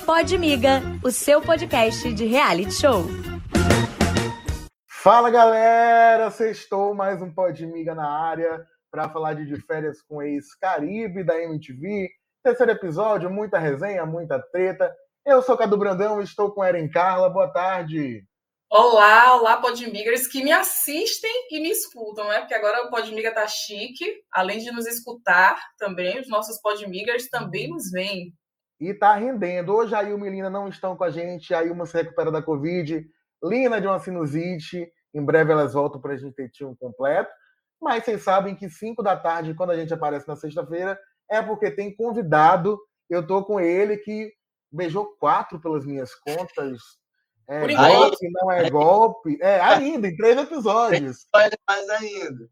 [0.00, 3.04] Pode Miga, o seu podcast de reality show.
[4.88, 10.22] Fala galera, sextou mais um Pode Miga na área para falar de, de férias com
[10.22, 12.10] ex-Caribe da MTV.
[12.42, 14.94] Terceiro episódio, muita resenha, muita treta.
[15.24, 17.30] Eu sou Cadu Brandão e estou com Eren Carla.
[17.30, 18.24] Boa tarde.
[18.74, 22.38] Olá, olá, Podmigers que me assistem e me escutam, né?
[22.40, 24.22] Porque agora o Podmiga tá chique.
[24.32, 28.32] Além de nos escutar também, os nossos Podmigers também nos veem.
[28.82, 29.72] E tá rendendo.
[29.72, 31.54] Hoje a Ilma e Lina não estão com a gente.
[31.54, 33.06] A Ilma se recupera da Covid.
[33.40, 34.92] Lina de uma sinusite.
[35.14, 37.30] Em breve elas voltam para a gente ter time completo.
[37.80, 40.98] Mas vocês sabem que 5 da tarde, quando a gente aparece na sexta-feira,
[41.30, 42.76] é porque tem convidado.
[43.08, 44.32] Eu tô com ele que
[44.68, 46.80] beijou quatro pelas minhas contas
[47.46, 49.38] é Por golpe, não é golpe.
[49.40, 51.28] É, ainda, em três episódios.
[51.32, 52.48] Mais ainda.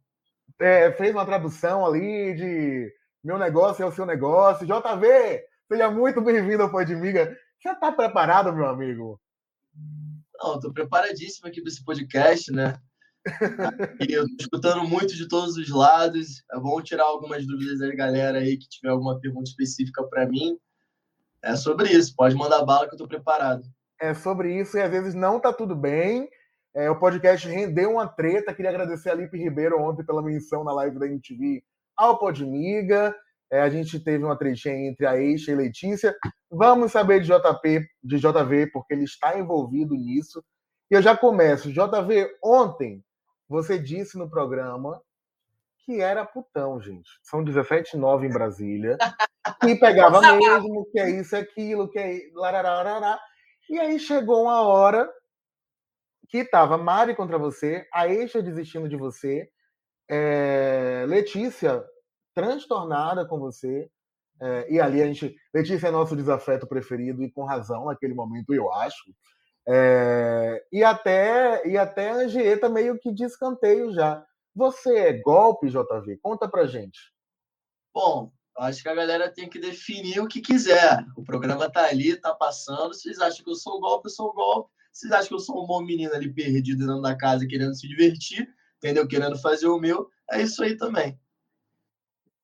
[0.60, 2.92] É, fez uma tradução ali de
[3.22, 4.66] meu negócio é o seu negócio.
[4.66, 7.32] JV, seja muito bem-vindo ao Podmiga.
[7.62, 9.20] Você está preparado, meu amigo?
[10.42, 12.76] Não, estou preparadíssimo aqui para esse podcast, né?
[14.00, 16.42] e eu tô escutando muito de todos os lados.
[16.52, 20.58] É bom tirar algumas dúvidas da galera aí que tiver alguma pergunta específica para mim.
[21.40, 22.16] É sobre isso.
[22.16, 23.62] Pode mandar bala que eu estou preparado
[24.00, 26.28] é, sobre isso e às vezes não está tudo bem.
[26.74, 28.52] É, o podcast rendeu uma treta.
[28.52, 31.62] Queria agradecer a Lipe Ribeiro ontem pela menção na live da MTV
[31.96, 33.14] ao Podmiga.
[33.50, 36.16] É, a gente teve uma tretinha entre a Eixa e Letícia.
[36.48, 40.44] Vamos saber de JP, de JV, porque ele está envolvido nisso.
[40.90, 41.72] E eu já começo.
[41.72, 43.04] JV, ontem
[43.48, 45.02] você disse no programa
[45.84, 47.10] que era putão, gente.
[47.22, 48.96] São 17 9 em Brasília.
[49.62, 52.30] Que pegava mesmo, que é isso, é aquilo, que é.
[52.34, 53.18] Larararara.
[53.70, 55.10] E aí chegou uma hora
[56.28, 59.50] que estava Mari contra você, a Eixa desistindo de você,
[60.08, 61.82] é, Letícia
[62.40, 63.90] transtornada com você,
[64.40, 65.36] é, e ali a gente.
[65.52, 69.14] Letícia é nosso desafeto preferido, e com razão naquele momento, eu acho.
[69.68, 74.24] É, e até e até a Angieta meio que de escanteio já.
[74.54, 76.18] Você é golpe, JV?
[76.22, 76.98] Conta pra gente.
[77.94, 81.02] Bom, Acho que a galera tem que definir o que quiser.
[81.16, 82.88] O programa tá ali, tá passando.
[82.92, 84.70] Vocês acham que eu sou golpe, eu sou golpe.
[84.92, 87.88] Vocês acham que eu sou um bom menino ali perdido dentro da casa querendo se
[87.88, 88.46] divertir,
[88.76, 89.08] entendeu?
[89.08, 90.10] Querendo fazer o meu.
[90.30, 91.18] É isso aí também.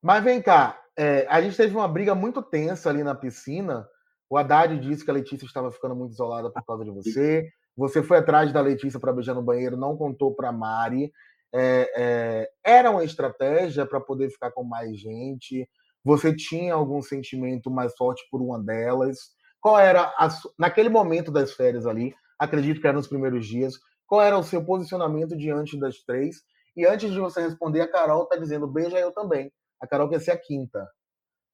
[0.07, 3.89] Mas vem cá, é, a gente teve uma briga muito tensa ali na piscina.
[4.31, 7.51] O Haddad disse que a Letícia estava ficando muito isolada por causa de você.
[7.77, 11.11] Você foi atrás da Letícia para beijar no banheiro, não contou para Mari.
[11.53, 15.69] É, é, era uma estratégia para poder ficar com mais gente?
[16.05, 19.19] Você tinha algum sentimento mais forte por uma delas?
[19.61, 23.75] Qual era, a, naquele momento das férias ali, acredito que era nos primeiros dias,
[24.07, 26.43] qual era o seu posicionamento diante das três?
[26.77, 29.51] E antes de você responder, a Carol está dizendo beija eu também.
[29.81, 30.89] A Carol quer ser a quinta.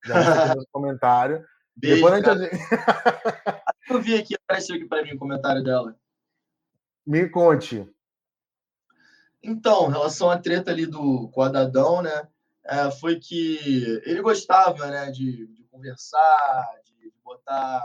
[0.04, 1.44] Já no comentário.
[1.74, 2.56] Beijo, Depois a gente...
[3.88, 5.96] eu vi aqui, apareceu aqui para mim o comentário dela.
[7.06, 7.88] Me conte.
[9.42, 12.28] Então, em relação à treta ali do quadradão, né?
[12.64, 17.82] é, foi que ele gostava né, de, de conversar, de, de, botar.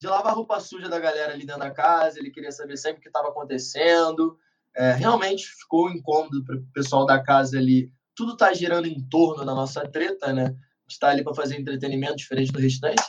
[0.00, 2.98] de lavar a roupa suja da galera ali dentro da casa, ele queria saber sempre
[2.98, 4.38] o que estava acontecendo.
[4.74, 7.92] É, realmente ficou incômodo para o pessoal da casa ali.
[8.20, 10.48] Tudo está girando em torno da nossa treta, né?
[10.48, 13.02] Gente está ali para fazer entretenimento diferente do restante.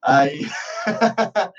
[0.00, 0.42] Aí.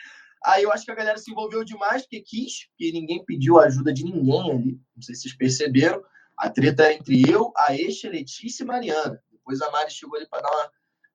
[0.45, 3.91] Aí eu acho que a galera se envolveu demais porque quis, porque ninguém pediu ajuda
[3.91, 4.79] de ninguém ali.
[4.95, 6.01] Não sei se vocês perceberam.
[6.37, 9.21] A treta era entre eu, a Eixa, Letícia e Mariana.
[9.29, 10.71] Depois a Mari chegou ali para dar uma,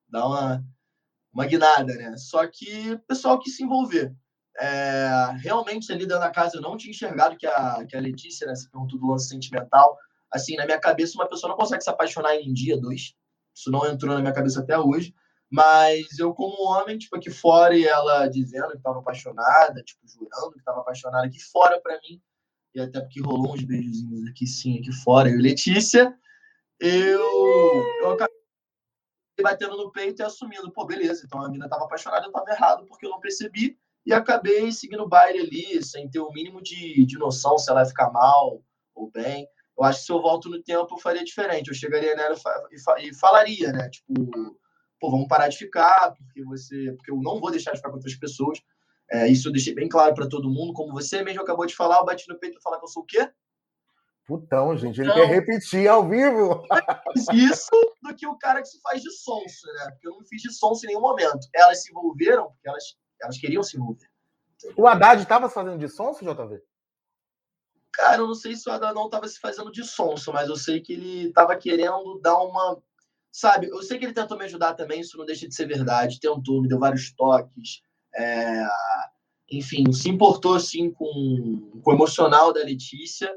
[0.07, 0.65] dar uma,
[1.33, 2.15] uma guinada, né?
[2.15, 4.15] Só que o pessoal quis se envolver.
[4.59, 8.45] É, realmente, ali dentro da casa, eu não tinha enxergado que a, que a Letícia,
[8.45, 9.97] né, se perguntou do lance sentimental.
[10.31, 13.13] Assim, na minha cabeça, uma pessoa não consegue se apaixonar em um dia, dois.
[13.55, 15.13] Isso não entrou na minha cabeça até hoje.
[15.49, 20.53] Mas eu, como homem, tipo, aqui fora, e ela dizendo que estava apaixonada, tipo, jurando
[20.53, 22.21] que estava apaixonada aqui fora, para mim,
[22.73, 26.17] e até porque rolou uns beijozinhos aqui sim, aqui fora, eu e Letícia,
[26.79, 28.35] eu, eu acabei
[29.43, 32.85] batendo no peito e assumindo, pô, beleza, então a mina tava apaixonada, eu tava errado
[32.85, 37.05] porque eu não percebi, e acabei seguindo o baile ali, sem ter o mínimo de,
[37.05, 38.63] de noção se ela ia ficar mal
[38.95, 39.47] ou bem.
[39.77, 41.69] Eu acho que se eu volto no tempo, eu faria diferente.
[41.69, 42.35] Eu chegaria nela
[42.71, 43.89] e, e falaria, né?
[43.89, 44.13] Tipo,
[44.99, 46.93] pô, vamos parar de ficar, porque você.
[46.93, 48.59] Porque eu não vou deixar de ficar com outras pessoas.
[49.09, 50.73] É, isso eu deixei bem claro para todo mundo.
[50.73, 53.03] Como você mesmo acabou de falar, eu bati no peito para falar que eu sou
[53.03, 53.29] o quê?
[54.25, 55.01] Putão, gente.
[55.01, 56.63] Ele quer repetir ao vivo.
[57.33, 57.69] Isso
[58.01, 59.89] do que o cara que se faz de sonso, né?
[59.91, 61.39] Porque eu não fiz de sonso em nenhum momento.
[61.53, 62.83] Elas se envolveram porque elas,
[63.21, 64.09] elas queriam se envolver.
[64.77, 66.61] O Haddad estava fazendo de sonso, JV?
[67.93, 70.55] Cara, eu não sei se o Haddad não estava se fazendo de sonso, mas eu
[70.55, 72.81] sei que ele estava querendo dar uma.
[73.31, 76.19] Sabe, eu sei que ele tentou me ajudar também, isso não deixa de ser verdade.
[76.19, 77.81] Tentou, me deu vários toques
[78.13, 78.65] É,
[79.49, 83.33] enfim, se importou assim com, com o emocional da Letícia,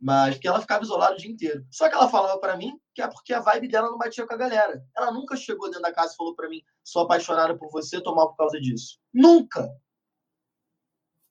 [0.00, 1.64] mas que ela ficava isolada o dia inteiro.
[1.70, 4.34] Só que ela falava para mim que é porque a vibe dela não batia com
[4.34, 4.84] a galera.
[4.96, 8.14] Ela nunca chegou dentro da casa e falou para mim: sou apaixonada por você, tô
[8.14, 8.98] mal por causa disso.
[9.14, 9.68] Nunca!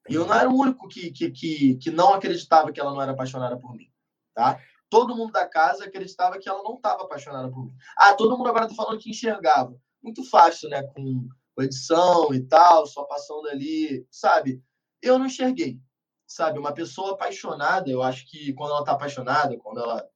[0.10, 3.02] E eu não era o único que, que, que, que não acreditava que ela não
[3.02, 3.88] era apaixonada por mim,
[4.34, 4.60] tá?
[4.90, 7.76] Todo mundo da casa acreditava que ela não estava apaixonada por mim.
[7.98, 9.76] Ah, todo mundo agora tá falando que enxergava.
[10.04, 10.84] Muito fácil, né?
[10.84, 14.62] Com, com edição e tal, só passando ali, sabe?
[15.02, 15.80] Eu não enxerguei,
[16.28, 16.60] sabe?
[16.60, 20.08] Uma pessoa apaixonada, eu acho que quando ela tá apaixonada, quando ela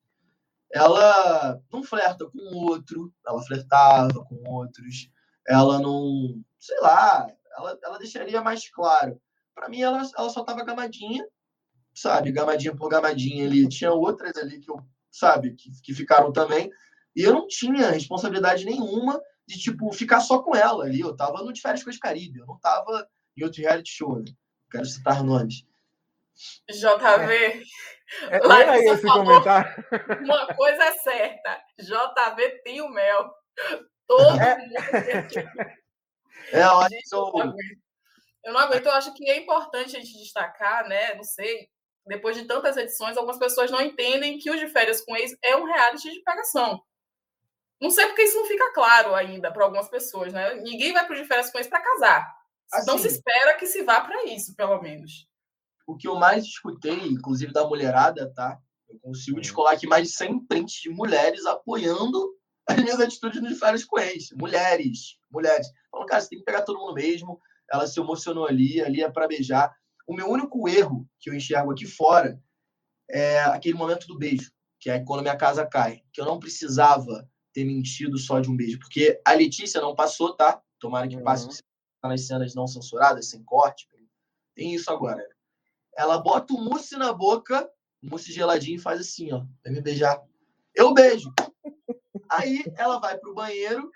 [0.74, 5.10] ela não flerta com outro, ela flertava com outros,
[5.48, 7.28] ela não, sei lá,
[7.58, 9.20] ela, ela deixaria mais claro.
[9.56, 11.26] Para mim, ela, ela só tava gamadinha,
[11.94, 12.32] sabe?
[12.32, 13.68] Gamadinha por gamadinha ali.
[13.70, 14.80] Tinha outras ali que eu,
[15.10, 16.70] sabe, que, que ficaram também.
[17.16, 21.00] E eu não tinha responsabilidade nenhuma de, tipo, ficar só com ela ali.
[21.00, 23.08] Eu tava no de férias com as Caribe, eu não tava
[23.38, 24.26] em outro reality show, né?
[24.70, 25.64] Quero citar nomes.
[26.70, 27.64] JV.
[28.30, 29.86] É, é aí esse comentário.
[30.22, 33.34] Uma coisa é certa: JV tem o mel.
[34.06, 34.58] Todo é.
[34.58, 34.74] mundo.
[36.52, 37.32] É, eu acho que eu...
[38.46, 38.86] eu não aguento.
[38.86, 41.16] Eu acho que é importante a gente destacar, né?
[41.16, 41.68] Não sei.
[42.08, 45.56] Depois de tantas edições, algumas pessoas não entendem que o de férias com ex é
[45.58, 46.80] um reality de pegação.
[47.82, 50.56] Não sei porque isso não fica claro ainda para algumas pessoas, né?
[50.56, 52.34] Ninguém vai para o de férias com ex para casar.
[52.72, 55.28] Assim, não se espera que se vá para isso, pelo menos
[55.86, 58.58] o que eu mais escutei, inclusive da mulherada, tá?
[58.90, 62.34] Eu consigo descolar aqui mais de 100 prints de mulheres apoiando
[62.68, 64.30] as minhas atitudes de férias com ex.
[64.36, 65.68] Mulheres, mulheres.
[65.92, 67.40] Falando, cara, você tem que pegar todo mundo mesmo.
[67.72, 69.76] Ela se emocionou ali, ali é para beijar.
[70.08, 72.42] O meu único erro que eu enxergo aqui fora
[73.10, 76.02] é aquele momento do beijo, que é quando minha casa cai.
[76.14, 80.36] Que eu não precisava ter mentido só de um beijo, porque a Letícia não passou,
[80.36, 80.62] tá?
[80.80, 82.10] Tomara que passe uhum.
[82.10, 83.88] nas cenas não censuradas, sem corte.
[84.54, 85.26] Tem isso agora.
[85.98, 87.70] Ela bota o mousse na boca,
[88.02, 89.46] mousse geladinho, e faz assim, ó.
[89.64, 90.22] Vai me beijar.
[90.74, 91.34] Eu beijo.
[92.30, 93.90] Aí ela vai pro banheiro,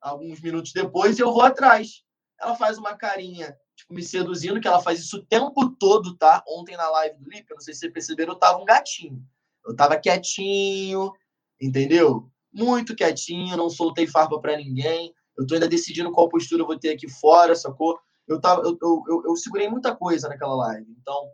[0.00, 2.02] alguns minutos depois, e eu vou atrás.
[2.40, 6.42] Ela faz uma carinha, tipo, me seduzindo, que ela faz isso o tempo todo, tá?
[6.46, 9.22] Ontem na live do Lipe, eu não sei se vocês perceberam, eu tava um gatinho.
[9.66, 11.12] Eu tava quietinho,
[11.60, 12.30] entendeu?
[12.52, 15.12] Muito quietinho, não soltei farpa para ninguém.
[15.36, 17.98] Eu tô ainda decidindo qual postura eu vou ter aqui fora, sacou?
[18.26, 20.86] eu, tava, eu, eu, eu, eu segurei muita coisa naquela live.
[21.00, 21.30] Então,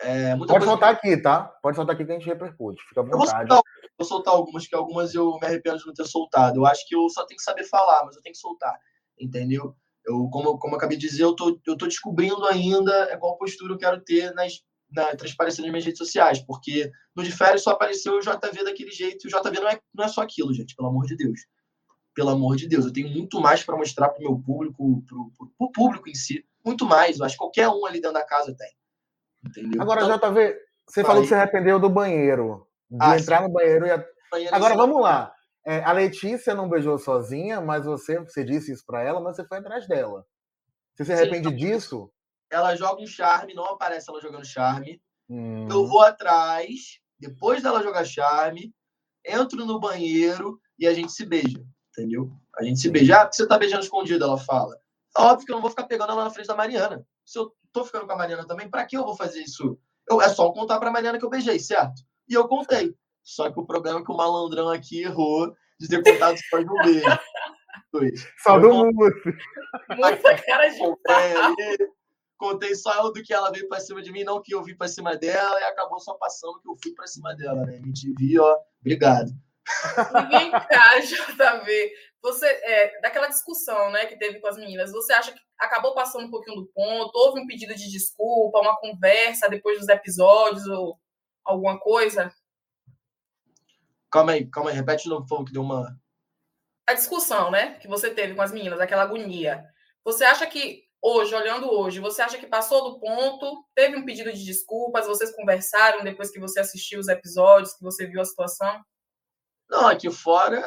[0.00, 0.66] é, Pode coisa...
[0.66, 1.44] soltar aqui, tá?
[1.62, 2.82] Pode soltar aqui que a gente repercute.
[2.88, 3.12] Fica à vontade.
[3.14, 3.62] Eu vou soltar,
[3.98, 6.58] vou soltar algumas, que algumas eu me arrependo de não ter soltado.
[6.58, 8.78] Eu acho que eu só tenho que saber falar, mas eu tenho que soltar.
[9.20, 9.76] Entendeu?
[10.08, 13.74] Eu, como, como eu acabei de dizer, eu tô, eu tô descobrindo ainda qual postura
[13.74, 17.70] eu quero ter nas, na transparência das minhas redes sociais, porque no de férias só
[17.70, 20.74] apareceu o JV daquele jeito, e o JV não é, não é só aquilo, gente,
[20.74, 21.40] pelo amor de Deus
[22.18, 22.84] pelo amor de Deus.
[22.84, 26.44] Eu tenho muito mais para mostrar para o meu público, para o público em si.
[26.64, 27.20] Muito mais.
[27.20, 28.72] Eu acho que qualquer um ali dentro da casa tem.
[29.46, 29.80] Entendeu?
[29.80, 32.66] Agora, então, JV, você falou que você arrependeu do banheiro.
[32.90, 33.44] De ah, entrar sim.
[33.44, 34.04] no banheiro e.
[34.32, 35.32] Banheiro Agora, vamos lá.
[35.68, 39.44] É, a Letícia não beijou sozinha, mas você, você disse isso para ela, mas você
[39.44, 40.24] foi atrás dela.
[40.96, 42.10] Você se arrepende sim, disso?
[42.50, 45.00] Ela joga um charme, não aparece ela jogando charme.
[45.28, 45.68] Hum.
[45.70, 48.74] Eu vou atrás, depois dela jogar charme,
[49.24, 51.62] entro no banheiro e a gente se beija
[51.98, 52.30] entendeu?
[52.56, 54.78] A gente se beijar, porque você tá beijando escondido, ela fala.
[55.16, 57.04] Óbvio que eu não vou ficar pegando ela na frente da Mariana.
[57.24, 59.78] Se eu tô ficando com a Mariana também, para que eu vou fazer isso?
[60.08, 62.02] Eu, é só contar pra Mariana que eu beijei, certo?
[62.28, 62.94] E eu contei.
[63.28, 66.70] Só que o problema é que o malandrão aqui errou de ter contado só de
[66.70, 68.26] um beijo.
[68.42, 69.12] Só do mundo.
[69.96, 71.78] Muita cara de contei,
[72.38, 74.88] contei só do que ela veio pra cima de mim, não que eu vim pra
[74.88, 77.78] cima dela, e acabou só passando que eu fui pra cima dela, né?
[77.82, 78.56] Me vi, ó.
[78.80, 79.30] Obrigado.
[80.30, 81.92] Vem cá, JV.
[82.22, 86.26] Você, é, daquela discussão né, que teve com as meninas, você acha que acabou passando
[86.26, 87.14] um pouquinho do ponto?
[87.14, 90.98] Houve um pedido de desculpa, uma conversa depois dos episódios ou
[91.44, 92.32] alguma coisa?
[94.10, 95.98] Calma aí, calma aí, repete de novo, que deu uma.
[96.86, 99.64] A discussão, né, que você teve com as meninas, aquela agonia.
[100.04, 103.64] Você acha que hoje, olhando hoje, você acha que passou do ponto?
[103.74, 105.06] Teve um pedido de desculpas?
[105.06, 108.82] Vocês conversaram depois que você assistiu os episódios, que você viu a situação?
[109.68, 110.62] Não, aqui fora,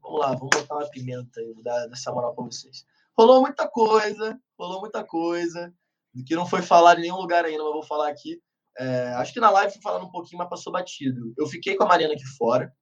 [0.00, 2.86] vamos lá, vamos botar uma pimenta aí, vou dar essa moral para vocês.
[3.16, 5.72] Rolou muita coisa, rolou muita coisa,
[6.26, 8.40] que não foi falado em nenhum lugar ainda, mas vou falar aqui.
[8.78, 11.34] É, acho que na live fui falando um pouquinho, mas passou batido.
[11.36, 12.74] Eu fiquei com a Mariana aqui fora,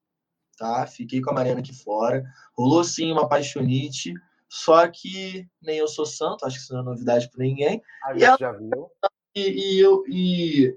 [0.57, 0.87] tá?
[0.87, 2.25] Fiquei com a Mariana aqui fora.
[2.57, 4.15] Rolou sim uma paixonite,
[4.49, 7.83] só que nem eu sou santo, acho que isso não é novidade para ninguém.
[8.05, 8.37] A gente ela...
[8.39, 8.91] já viu.
[9.35, 10.77] E, e, eu, e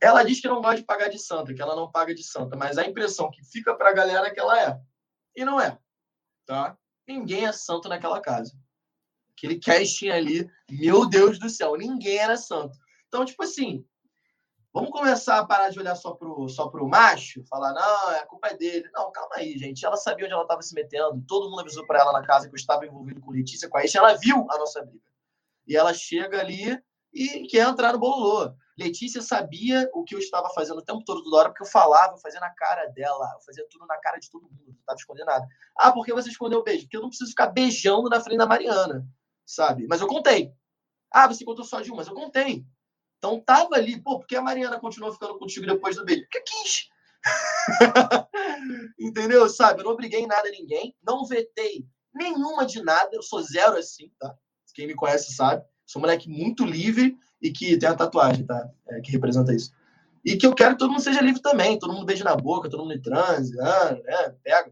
[0.00, 2.56] ela diz que não gosta de pagar de santa, que ela não paga de santa,
[2.56, 4.80] mas a impressão que fica para a galera é que ela é.
[5.34, 5.76] E não é.
[6.44, 6.78] Tá?
[7.06, 8.52] Ninguém é santo naquela casa.
[9.32, 12.78] Aquele casting ali, meu Deus do céu, ninguém era santo.
[13.08, 13.84] Então, tipo assim,
[14.72, 18.48] vamos começar a parar de olhar só pro, só pro macho, falar, não, a culpa
[18.48, 18.88] é dele.
[18.92, 19.84] Não, calma aí, gente.
[19.84, 22.54] Ela sabia onde ela estava se metendo, todo mundo avisou para ela na casa que
[22.54, 25.04] eu estava envolvido com Letícia, com a Ela viu a nossa briga.
[25.66, 26.78] E ela chega ali
[27.12, 28.54] e quer entrar no bololô.
[28.78, 32.12] Letícia sabia o que eu estava fazendo o tempo todo, toda hora, porque eu falava,
[32.12, 34.96] eu fazia na cara dela, eu fazia tudo na cara de todo mundo, não estava
[34.96, 35.46] escondendo nada.
[35.78, 36.82] Ah, por que você escondeu o beijo?
[36.82, 39.06] Porque eu não preciso ficar beijando na frente da Mariana,
[39.46, 39.86] sabe?
[39.88, 40.52] Mas eu contei.
[41.10, 42.66] Ah, você contou só de um, mas eu contei.
[43.18, 46.22] Então tava ali, pô, porque a Mariana continuou ficando contigo depois do beijo?
[46.22, 46.88] Porque quis.
[48.98, 49.48] Entendeu?
[49.48, 49.80] Sabe?
[49.80, 54.10] Eu não obriguei nada a ninguém, não vetei nenhuma de nada, eu sou zero assim,
[54.18, 54.34] tá?
[54.74, 55.64] Quem me conhece sabe.
[55.86, 58.70] Sou um moleque muito livre e que tem a tatuagem, tá?
[58.88, 59.72] É, que representa isso.
[60.22, 62.68] E que eu quero que todo mundo seja livre também, todo mundo beije na boca,
[62.68, 64.34] todo mundo em transe, ah, né?
[64.42, 64.70] Pega.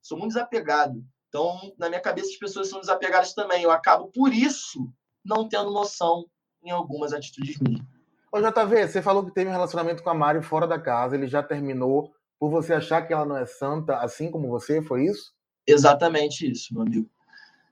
[0.00, 1.04] Sou muito desapegado.
[1.28, 3.62] Então, na minha cabeça, as pessoas são desapegadas também.
[3.62, 4.90] Eu acabo, por isso,
[5.24, 6.24] não tendo noção
[6.62, 7.84] em algumas atitudes minhas.
[8.32, 11.26] Ô, JV, você falou que teve um relacionamento com a Mari fora da casa, ele
[11.26, 15.34] já terminou por você achar que ela não é santa, assim como você, foi isso?
[15.66, 17.10] Exatamente isso, meu amigo.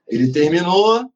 [0.07, 1.11] Ele terminou,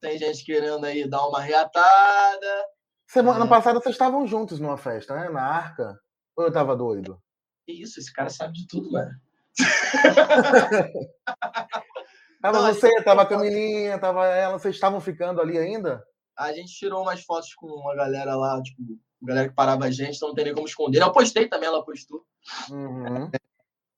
[0.00, 2.66] tem gente querendo aí dar uma reatada.
[3.06, 3.48] Semana é.
[3.48, 5.30] passada vocês estavam juntos numa festa, né?
[5.30, 5.98] Na arca.
[6.36, 7.20] Ou eu tava doido?
[7.64, 9.12] Que isso, esse cara sabe de tudo, mano.
[12.42, 16.04] tava não, você, tava a Camilinha, tava ela, vocês estavam ficando ali ainda?
[16.38, 18.80] A gente tirou umas fotos com uma galera lá, tipo,
[19.20, 21.02] galera que parava a gente, então não tem nem como esconder.
[21.02, 22.24] Eu postei também, ela postou.
[22.70, 23.30] Uhum.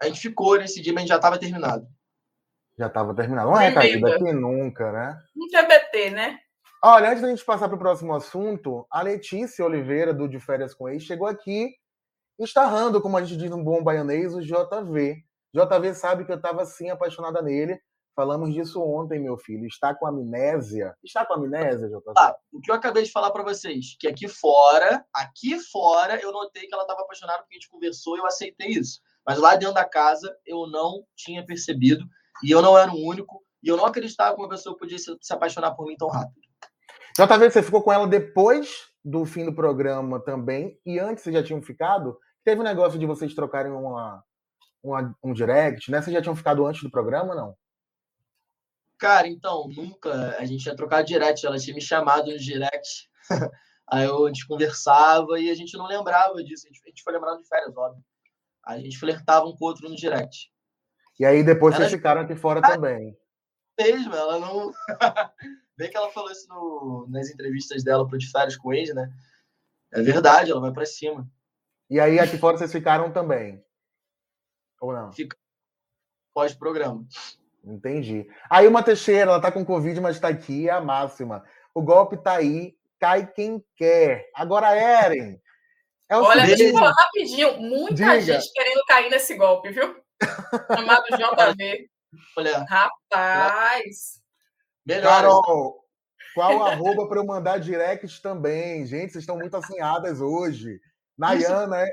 [0.00, 1.86] A gente ficou nesse dia, mas a gente já tava terminado.
[2.78, 3.50] Já estava terminado.
[3.50, 5.22] Não é caída que nunca, né?
[5.36, 6.38] Um TBT, né?
[6.82, 10.72] Olha, antes da gente passar para o próximo assunto, a Letícia Oliveira, do De Férias
[10.72, 11.74] com Ex, chegou aqui
[12.38, 15.22] estarrando, como a gente diz no bom baianês, o JV.
[15.52, 17.78] JV sabe que eu estava assim apaixonada nele.
[18.14, 19.66] Falamos disso ontem, meu filho.
[19.66, 20.94] Está com amnésia.
[21.02, 22.12] Está com amnésia, JV?
[22.16, 26.32] Ah, o que eu acabei de falar para vocês, que aqui fora, aqui fora, eu
[26.32, 29.00] notei que ela estava apaixonada porque a gente conversou e eu aceitei isso.
[29.26, 32.04] Mas lá dentro da casa, eu não tinha percebido.
[32.42, 33.42] E eu não era o único.
[33.62, 36.40] E eu não acreditava que uma pessoa podia se, se apaixonar por mim tão rápido.
[37.16, 37.50] Já tá vendo?
[37.50, 40.78] Você ficou com ela depois do fim do programa também.
[40.84, 42.18] E antes vocês já tinham ficado?
[42.44, 44.24] Teve um negócio de vocês trocarem uma,
[44.82, 46.00] uma, um direct, né?
[46.00, 47.54] Vocês já tinham ficado antes do programa não?
[49.00, 50.36] Cara, então, nunca.
[50.38, 51.44] A gente tinha trocado direct.
[51.44, 53.10] Ela tinha me chamado no direct.
[53.90, 56.66] Aí eu, a gente conversava e a gente não lembrava disso.
[56.66, 58.04] A gente, a gente foi lembrando de férias, óbvio.
[58.64, 60.52] A gente flertava um com o outro no direct.
[61.18, 61.84] E aí depois ela...
[61.84, 63.18] vocês ficaram aqui fora ah, também.
[63.78, 64.70] Mesmo, ela não.
[65.76, 67.06] Bem que ela falou isso no...
[67.08, 69.10] nas entrevistas dela pro De Férias com eles, né?
[69.90, 71.28] É verdade, ela vai para cima.
[71.88, 73.64] E aí aqui fora vocês ficaram também?
[74.80, 75.10] Ou não?
[75.10, 75.36] Fica
[76.32, 77.04] pós-programa.
[77.64, 78.26] Entendi.
[78.48, 81.44] Aí uma Teixeira, ela tá com Covid, mas tá aqui, é a máxima.
[81.74, 84.28] O golpe tá aí, cai quem quer.
[84.34, 85.38] Agora, Eren.
[86.08, 87.60] É Olha, deixa eu falar rapidinho.
[87.60, 88.20] Muita Diga.
[88.20, 89.96] gente querendo cair nesse golpe, viu?
[90.76, 91.88] chamado JV.
[92.36, 92.64] Olha.
[92.64, 94.20] Rapaz.
[94.84, 95.08] Melhor.
[95.08, 95.84] Carol,
[96.34, 98.84] qual arroba para eu mandar direct também?
[98.86, 100.80] Gente, vocês estão muito assinhadas hoje.
[101.16, 101.92] Nayana, é.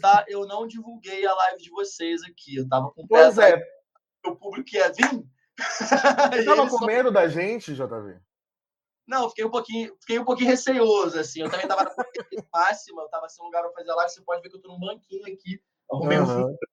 [0.00, 0.24] Tá?
[0.28, 2.56] Eu não divulguei a live de vocês aqui.
[2.56, 3.60] Eu tava com Pois é.
[4.26, 5.24] O público ia vir.
[5.58, 8.20] Você tava com medo da gente, JV?
[9.06, 11.40] Não, fiquei um pouquinho, fiquei um pouquinho receoso, assim.
[11.40, 11.90] Eu também tava na
[12.52, 14.12] máxima, eu tava sem lugar para fazer a live.
[14.12, 15.60] Você pode ver que eu tô num banquinho aqui.
[15.90, 16.50] Arrumei uhum.
[16.50, 16.56] um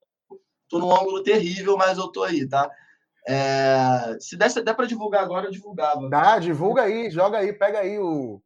[0.67, 2.69] Tô num ângulo terrível, mas eu tô aí, tá?
[3.27, 6.09] É, se desse der para divulgar agora, eu divulgava.
[6.09, 8.41] Dá, divulga aí, joga aí, pega aí o,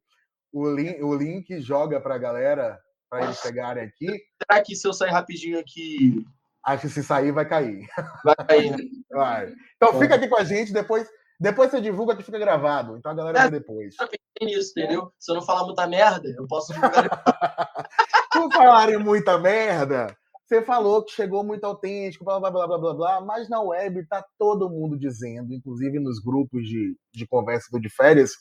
[0.52, 2.80] o, link, o link joga pra galera,
[3.10, 4.06] para eles pegarem aqui.
[4.42, 6.26] Será que se eu sair rapidinho aqui.
[6.66, 7.88] Acho que se sair vai cair.
[8.24, 8.78] Vai cair, né?
[9.12, 9.54] Vai.
[9.76, 11.08] Então fica aqui com a gente, depois,
[11.40, 12.98] depois você divulga que fica gravado.
[12.98, 13.96] Então a galera é, vê depois.
[14.00, 15.12] Eu pensei nisso, entendeu?
[15.18, 17.10] Se eu não falar muita merda, eu posso divulgar.
[18.32, 20.16] Por falarem muita merda,
[20.50, 24.04] você falou que chegou muito autêntico, blá blá blá blá blá blá, mas na web
[24.08, 28.32] tá todo mundo dizendo, inclusive nos grupos de, de conversa do de férias,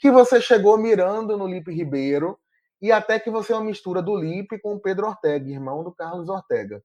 [0.00, 2.38] que você chegou mirando no Lipe Ribeiro
[2.80, 5.92] e até que você é uma mistura do Lipe com o Pedro Ortega, irmão do
[5.92, 6.82] Carlos Ortega.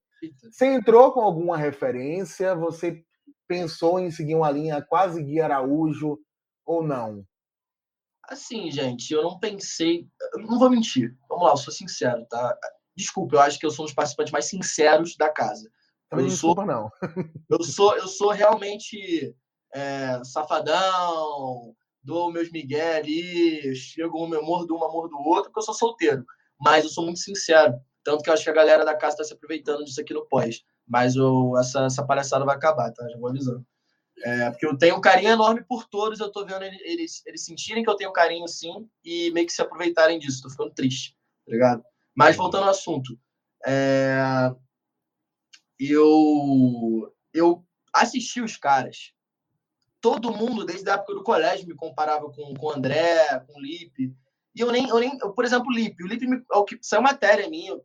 [0.52, 2.56] Você entrou com alguma referência?
[2.56, 3.04] Você
[3.48, 6.20] pensou em seguir uma linha quase Gui Araújo
[6.66, 7.26] ou não?
[8.28, 10.08] Assim, gente, eu não pensei.
[10.36, 11.16] Não vou mentir.
[11.30, 12.58] Vamos lá, eu sou sincero, tá?
[12.96, 15.70] Desculpa, eu acho que eu sou um dos participantes mais sinceros da casa.
[16.12, 16.90] eu desculpa, sou, não.
[17.50, 19.36] eu sou, eu sou realmente
[19.74, 25.60] é, safadão, dou meus migué ali, chego um amor do um, amor do outro, porque
[25.60, 26.26] eu sou solteiro.
[26.60, 27.76] Mas eu sou muito sincero.
[28.06, 30.28] Tanto que eu acho que a galera da casa está se aproveitando disso aqui no
[30.28, 30.64] pós.
[30.88, 33.10] Mas eu, essa, essa palhaçada vai acabar, tá?
[33.10, 33.66] Já vou avisando.
[34.24, 37.84] É, porque eu tenho um carinho enorme por todos, eu tô vendo eles, eles sentirem
[37.84, 40.44] que eu tenho carinho sim e meio que se aproveitarem disso.
[40.44, 41.84] Tô ficando triste, tá ligado?
[42.14, 43.20] Mas voltando ao assunto,
[43.66, 44.16] é,
[45.80, 49.14] eu, eu assisti os caras.
[50.00, 53.62] Todo mundo, desde a época do colégio, me comparava com, com o André, com o
[53.62, 54.16] Lipe.
[54.54, 56.04] E eu nem, eu nem por exemplo, o Lipe.
[56.04, 57.76] O Lipe, me, é o que saiu matéria minha,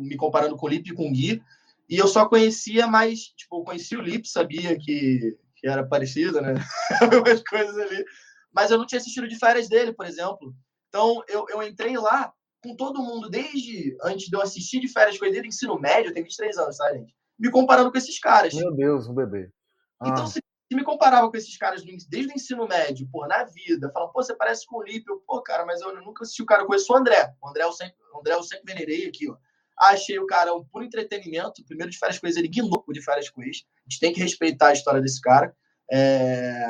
[0.00, 1.42] me comparando com o Lipe e com o Gui.
[1.88, 6.40] E eu só conhecia mais, tipo, eu conhecia o Lipe, sabia que, que era parecido,
[6.40, 6.54] né?
[7.02, 8.04] Algumas coisas ali.
[8.52, 10.54] Mas eu não tinha assistido de férias dele, por exemplo.
[10.88, 15.18] Então, eu, eu entrei lá com todo mundo, desde antes de eu assistir de férias
[15.18, 17.14] com ele, ensino médio, eu tenho 23 anos, tá, gente?
[17.38, 18.52] Me comparando com esses caras.
[18.54, 19.50] Meu Deus, um bebê.
[19.98, 20.08] Ah.
[20.08, 23.90] Então, se, se, me comparava com esses caras desde o ensino médio, pô, na vida,
[23.92, 25.10] falam, pô, você parece com o Lipe.
[25.10, 27.34] Eu, pô, cara, mas eu nunca assisti o cara, eu conheço o André.
[27.40, 29.36] O André eu sempre, o André eu sempre venerei aqui, ó.
[29.80, 31.64] Achei o cara um puro entretenimento.
[31.64, 33.40] Primeiro de férias com ele guinou de férias com.
[33.40, 33.66] A gente
[33.98, 35.56] tem que respeitar a história desse cara.
[35.90, 36.66] É...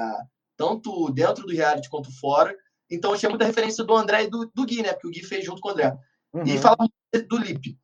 [0.57, 2.57] Tanto dentro do reality quanto fora.
[2.89, 4.93] Então, tinha muita referência do André e do, do Gui, né?
[4.93, 5.97] Porque o Gui fez junto com o André.
[6.33, 6.45] Uhum.
[6.45, 6.89] E falava
[7.29, 7.79] do Lipe.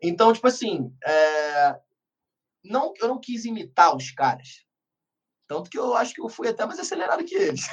[0.00, 1.76] Então, tipo assim, é...
[2.64, 4.64] não, eu não quis imitar os caras.
[5.46, 7.66] Tanto que eu acho que eu fui até mais acelerado que eles.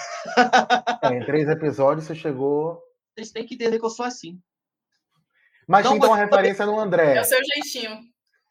[1.03, 2.79] É, em três episódios você chegou.
[3.15, 4.39] Vocês têm que entender que eu sou assim.
[5.69, 7.17] Mas não, então a referência no André.
[7.17, 7.99] É o seu jeitinho.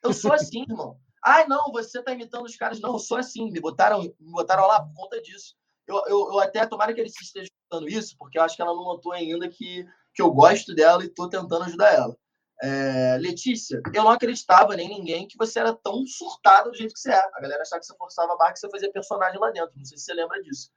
[0.05, 0.97] Eu sou assim, irmão.
[1.25, 2.79] Ai, não, você tá imitando os caras.
[2.79, 3.51] Não, eu sou assim.
[3.51, 5.57] Me botaram, me botaram lá por conta disso.
[5.85, 8.73] Eu, eu, eu até, tomara que ele esteja escutando isso, porque eu acho que ela
[8.73, 9.85] não notou ainda que,
[10.15, 12.17] que eu gosto dela e tô tentando ajudar ela.
[12.63, 17.01] É, Letícia, eu não acreditava nem ninguém que você era tão surtada do jeito que
[17.01, 17.31] você é.
[17.35, 19.73] A galera achava que você forçava a barra que você fazia personagem lá dentro.
[19.77, 20.71] Não sei se você lembra disso.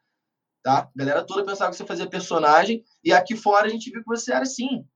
[0.63, 0.79] Tá?
[0.79, 4.07] A galera toda pensava que você fazia personagem e aqui fora a gente viu que
[4.07, 4.87] você era assim.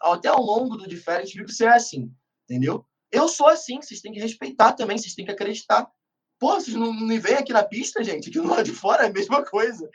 [0.00, 2.12] Até ao longo do a gente viu que você é assim.
[2.48, 2.86] Entendeu?
[3.10, 5.88] Eu sou assim, vocês têm que respeitar também, vocês têm que acreditar.
[6.38, 8.28] Pô, vocês não me veem aqui na pista, gente?
[8.28, 9.88] Aqui no lado de fora é a mesma coisa.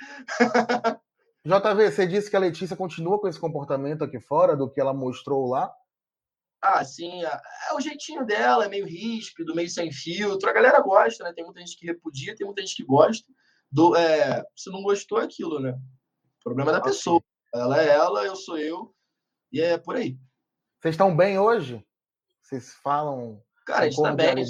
[1.45, 4.93] JV, você disse que a Letícia continua com esse comportamento aqui fora do que ela
[4.93, 5.71] mostrou lá?
[6.61, 10.49] Ah, sim, é, é o jeitinho dela, é meio ríspido, meio sem filtro.
[10.49, 11.33] A galera gosta, né?
[11.33, 13.25] Tem muita gente que repudia, tem muita gente que gosta.
[13.71, 15.71] Do, é, se não gostou, é aquilo, né?
[15.71, 17.21] O problema é da pessoa.
[17.53, 18.93] Ela é ela, eu sou eu,
[19.51, 20.17] e é por aí.
[20.79, 21.85] Vocês estão bem hoje?
[22.41, 24.49] Vocês falam Cara, a gente tá bem.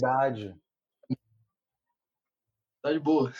[2.82, 3.34] Tá de boa.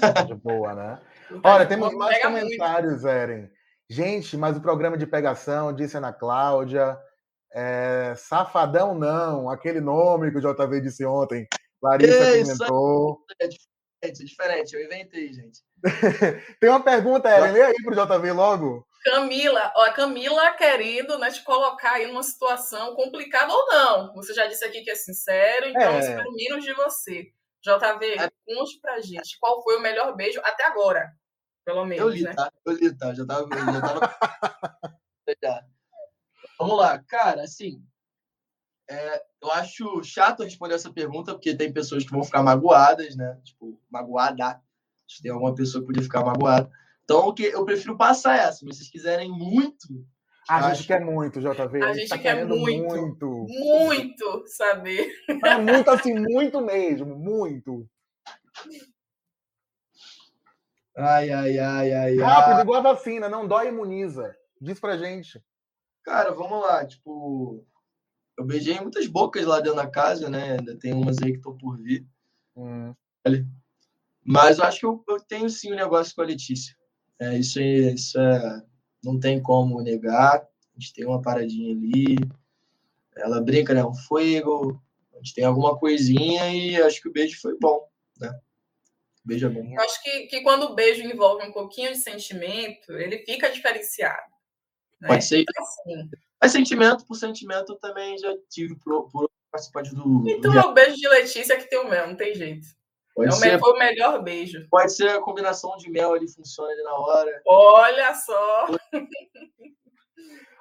[0.00, 1.00] Tá de boa, né?
[1.42, 3.50] Olha, temos mais comentários, Eren.
[3.90, 6.96] Gente, mas o programa de pegação, disse Ana Cláudia.
[7.52, 11.46] É, safadão não, aquele nome que o JV disse ontem.
[11.82, 13.24] Larissa Isso, comentou.
[13.40, 13.68] É diferente,
[14.02, 15.60] é diferente, eu inventei, gente.
[16.60, 18.86] Tem uma pergunta, Ellen, lê aí pro JV logo.
[19.04, 24.14] Camila, ó, Camila querendo né, te colocar aí numa situação complicada ou não.
[24.14, 25.98] Você já disse aqui que é sincero, então é.
[26.00, 27.30] espero menos de você.
[27.62, 28.30] JV, é.
[28.46, 31.14] conte pra gente qual foi o melhor beijo até agora,
[31.64, 32.02] pelo menos.
[32.02, 32.34] Eu li, né?
[32.34, 32.50] tá?
[32.64, 33.12] Eu li, tá?
[33.12, 33.46] Já tava.
[33.50, 34.16] Já tava...
[36.58, 37.82] Vamos lá, cara, assim.
[38.88, 43.38] É, eu acho chato responder essa pergunta, porque tem pessoas que vão ficar magoadas, né?
[43.44, 44.62] Tipo, magoada.
[45.08, 46.70] Se tem alguma pessoa que podia ficar magoada.
[47.04, 48.64] Então, eu prefiro passar essa.
[48.64, 49.86] Mas se vocês quiserem muito.
[50.48, 51.82] A gente quer muito, JV.
[51.82, 53.46] A, a gente, tá quer muito, muito.
[53.48, 55.10] Muito saber.
[55.44, 57.16] É muito assim, muito mesmo.
[57.16, 57.88] Muito.
[60.96, 62.16] Ai, ai, ai, ai.
[62.16, 64.36] Rápido, igual a vacina, não dói imuniza.
[64.60, 65.42] Diz pra gente.
[66.04, 66.86] Cara, vamos lá.
[66.86, 67.66] Tipo,
[68.38, 70.56] eu beijei muitas bocas lá dentro da casa, né?
[70.58, 72.06] Ainda tem umas aí que estão por vir.
[72.56, 72.94] Hum.
[74.22, 76.76] Mas eu acho que eu, eu, tenho sim um negócio com a Letícia.
[77.20, 78.62] É, isso, aí, isso é,
[79.02, 80.36] não tem como negar.
[80.76, 82.16] A gente tem uma paradinha ali.
[83.16, 83.84] Ela brinca, né?
[83.84, 84.82] Um fogo.
[85.14, 87.88] A gente tem alguma coisinha e acho que o beijo foi bom,
[88.20, 88.36] né?
[89.24, 89.72] Beijo é bom.
[89.72, 94.30] Eu acho que, que quando o beijo envolve um pouquinho de sentimento, ele fica diferenciado.
[95.00, 95.08] Né?
[95.08, 95.40] Pode ser.
[95.40, 100.28] Então, assim, Mas sentimento por sentimento eu também já tive por, por participar do.
[100.28, 100.58] Então do...
[100.58, 102.66] é o beijo de Letícia que tem o mel, não tem jeito.
[103.14, 104.66] Pode é ser, foi o melhor beijo.
[104.68, 107.42] Pode ser a combinação de mel ali, funciona ali na hora.
[107.46, 108.66] Olha só!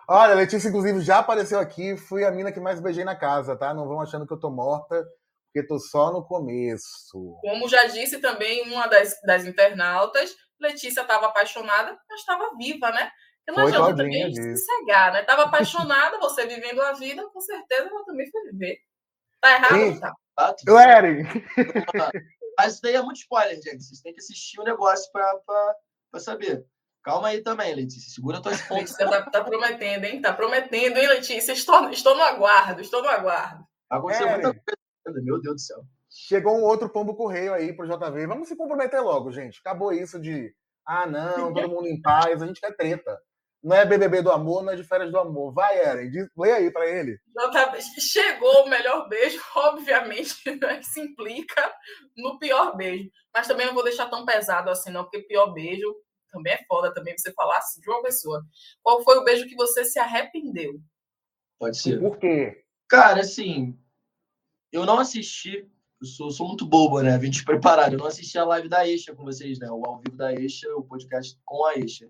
[0.08, 1.98] Olha, Letícia, inclusive, já apareceu aqui.
[1.98, 3.74] Fui a mina que mais beijei na casa, tá?
[3.74, 5.04] Não vão achando que eu tô morta,
[5.48, 7.38] porque tô só no começo.
[7.42, 13.10] Como já disse também uma das, das internautas, Letícia estava apaixonada, mas estava viva, né?
[13.46, 15.24] Porque não adianta também se cegar, né?
[15.24, 18.78] Tava apaixonada, você vivendo a vida, com certeza ela também foi viver.
[19.42, 20.00] Tá errado Sim.
[20.00, 20.16] tá?
[20.68, 21.24] Eren!
[22.58, 23.84] Mas isso daí é muito spoiler, gente.
[23.84, 26.66] Vocês têm que assistir o negócio pra saber.
[27.04, 28.14] Calma aí também, Letícia.
[28.14, 28.92] Segura tuas pontas.
[28.98, 30.22] Letícia tá, tá, prometendo, hein?
[30.22, 31.52] Tá prometendo, hein, Letícia?
[31.52, 33.66] Estou, estou no aguardo, estou no aguardo.
[33.90, 35.22] Aconteceu muita coisa.
[35.22, 35.84] Meu Deus do céu.
[36.10, 38.28] Chegou um outro pombo correio aí pro JV.
[38.28, 39.60] Vamos se comprometer logo, gente.
[39.60, 40.54] Acabou isso de
[40.86, 43.18] ah, não, todo mundo em paz, a gente quer treta.
[43.64, 45.54] Não é BBB do amor, não é de férias do amor.
[45.54, 47.18] Vai, Eren, diz, lê aí para ele.
[48.00, 50.82] Chegou o melhor beijo, obviamente, né?
[50.82, 51.74] se implica
[52.18, 53.10] no pior beijo.
[53.34, 55.96] Mas também não vou deixar tão pesado assim, não, porque pior beijo
[56.34, 58.44] também é foda também você falar assim de uma pessoa.
[58.82, 60.82] Qual foi o beijo que você se arrependeu?
[61.60, 62.00] Pode ser.
[62.00, 62.66] Por quê?
[62.90, 63.80] Cara, assim,
[64.72, 65.70] eu não assisti,
[66.02, 67.18] eu sou, sou muito bobo, né?
[67.18, 67.94] Vim despreparado.
[67.94, 69.70] Eu não assisti a live da Eixa com vocês, né?
[69.70, 72.10] O ao vivo da Eixa, o podcast com a Eixa.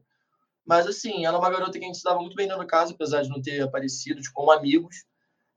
[0.66, 2.94] Mas, assim, ela é uma garota que a gente se dava muito bem na casa,
[2.94, 5.04] apesar de não ter aparecido, tipo, como amigos.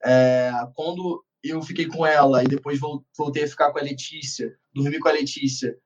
[0.05, 2.79] É, quando eu fiquei com ela e depois
[3.17, 5.79] voltei a ficar com a Letícia, dormi com a Letícia,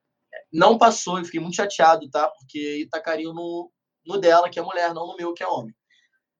[0.52, 2.28] não passou, eu fiquei muito chateado, tá?
[2.28, 3.70] Porque tacariam no,
[4.06, 5.74] no dela, que é mulher, não no meu, que é homem.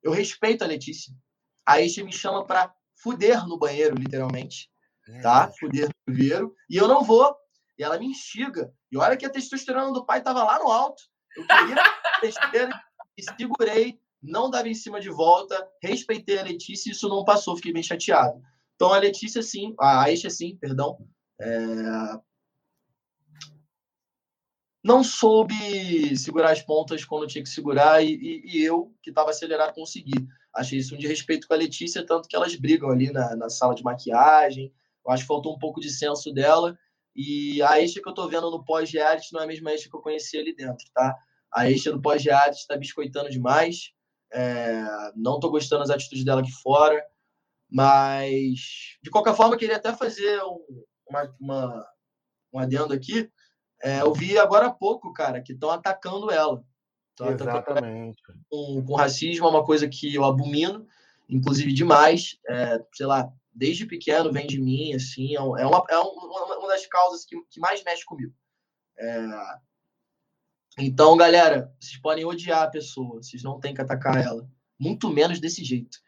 [0.03, 1.13] Eu respeito a Letícia.
[1.67, 4.71] A Eixa me chama pra fuder no banheiro, literalmente.
[5.23, 5.51] Tá?
[5.51, 5.59] É.
[5.59, 6.55] Fuder no chuveiro.
[6.69, 7.35] E eu não vou.
[7.79, 8.73] E ela me instiga.
[8.91, 11.03] E olha que a testosterona do pai tava lá no alto.
[11.37, 11.83] Eu queria
[12.21, 12.83] besteira
[13.17, 17.57] e segurei, não dava em cima de volta, respeitei a Letícia e isso não passou,
[17.57, 18.41] fiquei bem chateado.
[18.75, 20.99] Então a Letícia, sim, a Aisha, sim, perdão,
[21.41, 21.51] é...
[24.83, 29.31] não soube segurar as pontas quando tinha que segurar e, e, e eu, que estava
[29.31, 30.27] acelerado, consegui.
[30.55, 33.49] Achei isso um de respeito com a Letícia, tanto que elas brigam ali na, na
[33.49, 34.73] sala de maquiagem.
[35.05, 36.77] Eu acho que faltou um pouco de senso dela.
[37.15, 39.97] E a Aisha que eu tô vendo no pós-reality não é a mesma Aisha que
[39.97, 41.17] eu conheci ali dentro, tá?
[41.53, 43.93] A Aisha no pós-reality está biscoitando demais.
[44.33, 44.85] É,
[45.17, 47.05] não tô gostando das atitudes dela aqui fora.
[47.71, 51.87] Mas, de qualquer forma, eu queria até fazer um, uma, uma,
[52.53, 53.31] um adendo aqui.
[53.83, 56.63] É, eu vi agora há pouco, cara, que estão atacando ela.
[57.17, 58.21] Tão Exatamente.
[58.21, 60.87] Atacando com, com racismo, é uma coisa que eu abomino,
[61.29, 62.39] inclusive demais.
[62.49, 67.25] É, sei lá, desde pequeno vem de mim, assim, é, uma, é uma, das causas
[67.25, 68.35] que, que mais mexe comigo.
[68.99, 69.27] É...
[70.79, 75.41] Então, galera, vocês podem odiar a pessoa, vocês não têm que atacar ela, muito menos
[75.41, 75.99] desse jeito.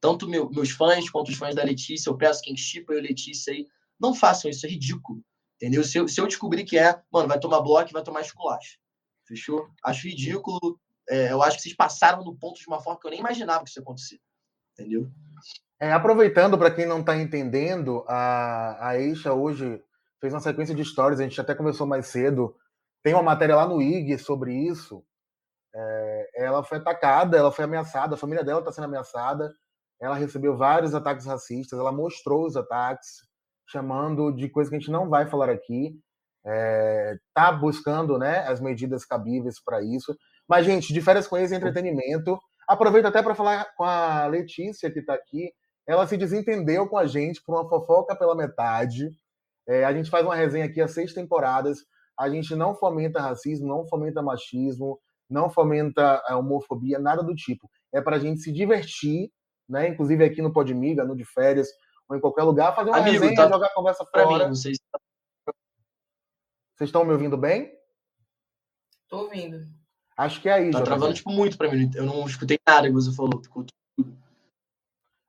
[0.00, 3.02] Tanto meu, meus fãs quanto os fãs da Letícia, eu peço quem chipa eu e
[3.02, 3.66] Letícia aí,
[4.00, 5.22] não façam isso, é ridículo.
[5.56, 5.84] Entendeu?
[5.84, 8.78] Se eu, se eu descobrir que é, mano, vai tomar bloco vai tomar esculacho.
[9.24, 9.68] Fechou?
[9.84, 10.80] Acho ridículo.
[11.08, 13.62] É, eu acho que vocês passaram no ponto de uma forma que eu nem imaginava
[13.62, 14.20] que isso ia acontecer.
[14.72, 15.08] Entendeu?
[15.82, 19.82] É, aproveitando, para quem não está entendendo, a, a Eixa hoje
[20.20, 22.54] fez uma sequência de histórias, a gente até começou mais cedo.
[23.02, 25.04] Tem uma matéria lá no IG sobre isso.
[25.74, 29.52] É, ela foi atacada, ela foi ameaçada, a família dela está sendo ameaçada.
[30.00, 33.16] Ela recebeu vários ataques racistas, ela mostrou os ataques,
[33.66, 35.98] chamando de coisa que a gente não vai falar aqui.
[36.44, 40.16] Está é, buscando né, as medidas cabíveis para isso.
[40.48, 42.38] Mas, gente, de férias com ex entretenimento.
[42.68, 45.52] Aproveito até para falar com a Letícia, que está aqui
[45.86, 49.10] ela se desentendeu com a gente por uma fofoca pela metade.
[49.66, 51.78] É, a gente faz uma resenha aqui há seis temporadas.
[52.18, 57.68] A gente não fomenta racismo, não fomenta machismo, não fomenta a homofobia, nada do tipo.
[57.92, 59.30] É para a gente se divertir,
[59.68, 59.88] né?
[59.88, 61.68] Inclusive aqui no Podmiga, no de férias,
[62.08, 63.48] ou em qualquer lugar, fazer uma Amigo, resenha, tá...
[63.48, 64.48] jogar a conversa fora.
[64.48, 64.54] Mim.
[64.54, 65.52] Tá
[66.76, 67.72] Vocês estão me ouvindo bem?
[69.08, 69.66] Tô ouvindo.
[70.16, 71.90] Acho que é aí, Tá travando, tipo, muito para mim.
[71.94, 73.40] Eu não escutei nada que você falou.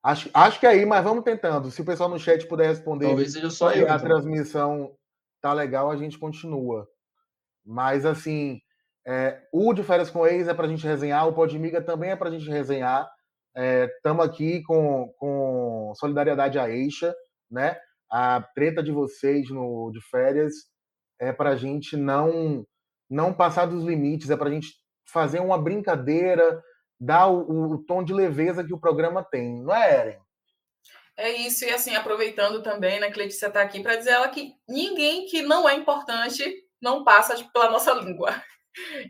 [0.04, 1.72] Acho, acho que é aí, mas vamos tentando.
[1.72, 3.08] Se o pessoal no chat puder responder.
[3.08, 3.90] Talvez seja só eu.
[3.90, 4.00] A então.
[4.00, 4.94] transmissão
[5.42, 6.88] tá legal, a gente continua.
[7.66, 8.60] Mas, assim,
[9.08, 12.16] é, o de férias com ex é para a gente resenhar, o Podmiga também é
[12.16, 13.10] para a gente resenhar.
[13.98, 17.16] Estamos é, aqui com, com solidariedade à Eixa,
[17.50, 17.78] né?
[18.12, 20.54] A treta de vocês no de férias
[21.20, 22.66] é para a gente não,
[23.10, 24.74] não passar dos limites, é para a gente
[25.08, 26.62] fazer uma brincadeira,
[27.00, 30.20] dá o, o, tom de leveza que o programa tem, não é, Eren?
[31.16, 34.54] É isso, e assim, aproveitando também, né, que Letícia está aqui, para dizer ela que
[34.68, 36.44] ninguém que não é importante
[36.82, 38.30] não passa pela nossa língua.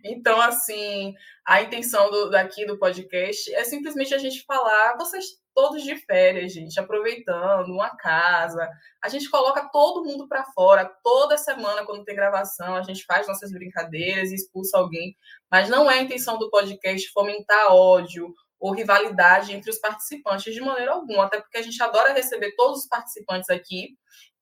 [0.03, 1.15] Então, assim,
[1.47, 6.51] a intenção do, daqui do podcast é simplesmente a gente falar, vocês todos de férias,
[6.51, 8.67] gente, aproveitando uma casa.
[9.03, 13.27] A gente coloca todo mundo para fora toda semana quando tem gravação, a gente faz
[13.27, 15.15] nossas brincadeiras e expulsa alguém,
[15.53, 20.59] mas não é a intenção do podcast fomentar ódio ou rivalidade entre os participantes de
[20.59, 23.89] maneira alguma, até porque a gente adora receber todos os participantes aqui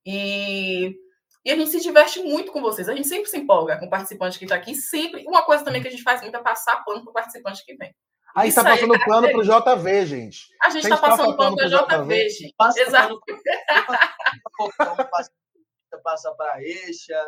[0.05, 0.95] e
[1.43, 2.87] e a gente se diverte muito com vocês.
[2.87, 4.75] A gente sempre se empolga com o participante que está aqui.
[4.75, 5.25] Sempre.
[5.27, 7.75] Uma coisa também que a gente faz muito é passar pano para o participante que
[7.75, 7.91] vem.
[8.35, 10.49] Aí está passando aí, pano para o JV, gente.
[10.61, 12.53] A gente está passando pano para o JV, gente.
[12.55, 13.19] Passa Exato.
[16.03, 17.25] Passa para a Eixa.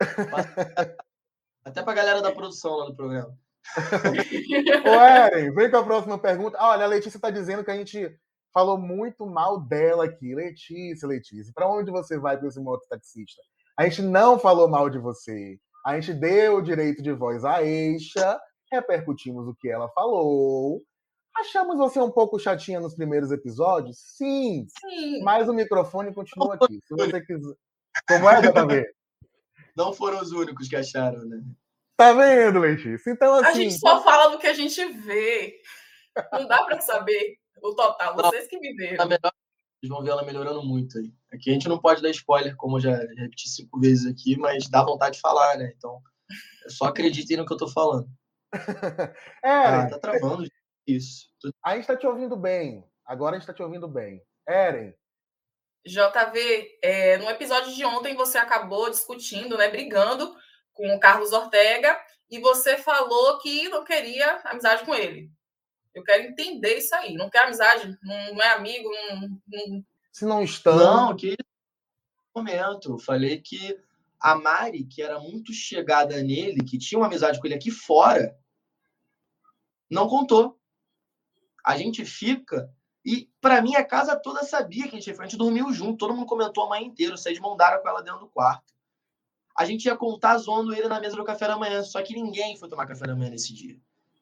[1.64, 3.36] Até para a galera da produção lá do programa.
[4.84, 6.58] Ô, Eren, vem com a próxima pergunta.
[6.60, 8.14] Ah, olha, a Letícia está dizendo que a gente
[8.52, 10.34] falou muito mal dela aqui.
[10.34, 13.40] Letícia, Letícia, para onde você vai com esse mototaxista?
[13.76, 15.58] A gente não falou mal de você.
[15.84, 18.38] A gente deu o direito de voz à Eixa,
[18.70, 20.82] repercutimos o que ela falou.
[21.36, 23.98] Achamos você um pouco chatinha nos primeiros episódios?
[23.98, 24.66] Sim.
[24.68, 25.22] Sim.
[25.22, 26.78] Mas o microfone continua aqui.
[26.86, 27.54] Se você quiser.
[28.08, 28.94] Como é, JV?
[29.76, 31.42] Não foram os únicos que acharam, né?
[31.96, 33.10] Tá vendo, Letícia?
[33.10, 33.46] Então, assim.
[33.46, 35.60] A gente só fala do que a gente vê.
[36.32, 38.14] Não dá para saber o total.
[38.16, 38.96] Vocês que me viram.
[38.96, 39.32] Tá melhor,
[39.84, 41.12] vocês vão ver ela melhorando muito aí.
[41.32, 44.68] Aqui a gente não pode dar spoiler, como eu já repeti cinco vezes aqui, mas
[44.68, 45.72] dá vontade de falar, né?
[45.76, 46.00] Então,
[46.68, 48.08] só acreditem no que eu tô falando.
[49.44, 50.44] é, ah, tá travando
[50.86, 51.28] isso.
[51.64, 52.84] A gente tá te ouvindo bem.
[53.04, 54.22] Agora a gente tá te ouvindo bem.
[54.48, 54.94] Eren.
[55.84, 60.34] JV, é, no episódio de ontem você acabou discutindo, né, brigando
[60.72, 61.98] com o Carlos Ortega
[62.30, 65.30] e você falou que não queria amizade com ele.
[65.94, 67.14] Eu quero entender isso aí.
[67.14, 69.84] Não quer amizade, não, é amigo, não, não...
[70.10, 70.76] Se não estão.
[70.76, 71.36] Não, que
[72.34, 72.98] momento.
[72.98, 73.78] Falei que
[74.20, 78.36] a Mari, que era muito chegada nele, que tinha uma amizade com ele aqui fora,
[79.88, 80.58] não contou.
[81.64, 82.74] A gente fica.
[83.04, 86.14] E para mim, a casa toda sabia que a gente, a gente dormiu junto, todo
[86.14, 88.72] mundo comentou a manhã inteira, mão dada com ela dentro do quarto.
[89.56, 92.56] A gente ia contar zoando ele na mesa do café da manhã, só que ninguém
[92.56, 93.76] foi tomar café da manhã nesse dia.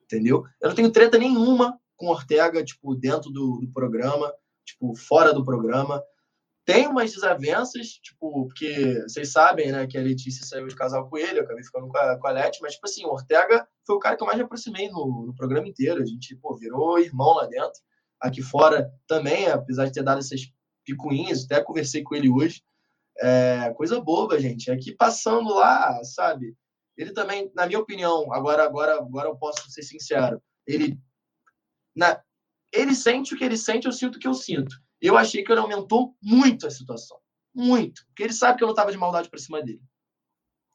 [0.04, 0.44] Entendeu?
[0.60, 5.44] Eu não tenho treta nenhuma com Ortega, tipo, dentro do, do programa, tipo, fora do
[5.44, 6.02] programa.
[6.64, 11.16] Tem umas desavenças, tipo, porque vocês sabem, né, que a Letícia saiu de casal com
[11.16, 13.96] ele, eu acabei ficando com a, com a Leti, mas, tipo assim, o Ortega foi
[13.96, 16.02] o cara que eu mais me aproximei no, no programa inteiro.
[16.02, 17.80] A gente, pô, virou irmão lá dentro.
[18.22, 20.40] Aqui fora também, apesar de ter dado essas
[20.84, 22.62] picuinhas, até conversei com ele hoje.
[23.18, 24.70] É, coisa boba, gente.
[24.70, 26.56] Aqui passando lá, sabe?
[26.96, 30.98] Ele também, na minha opinião, agora, agora, agora eu posso ser sincero, ele,
[31.96, 32.22] na,
[32.70, 34.76] ele sente o que ele sente, eu sinto o que eu sinto.
[35.00, 37.18] Eu achei que ele aumentou muito a situação.
[37.52, 38.06] Muito.
[38.06, 39.82] Porque ele sabe que eu não estava de maldade para cima dele.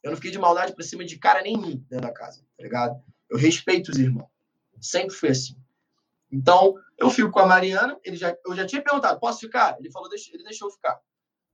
[0.02, 3.02] Eu não fiquei de maldade para cima de cara nenhum dentro da casa, tá ligado?
[3.30, 4.28] Eu respeito os irmãos.
[4.80, 5.56] Sempre foi assim.
[6.30, 9.76] Então, eu fico com a Mariana, ele já, eu já tinha perguntado, posso ficar?
[9.78, 11.00] Ele falou, ele deixou ficar.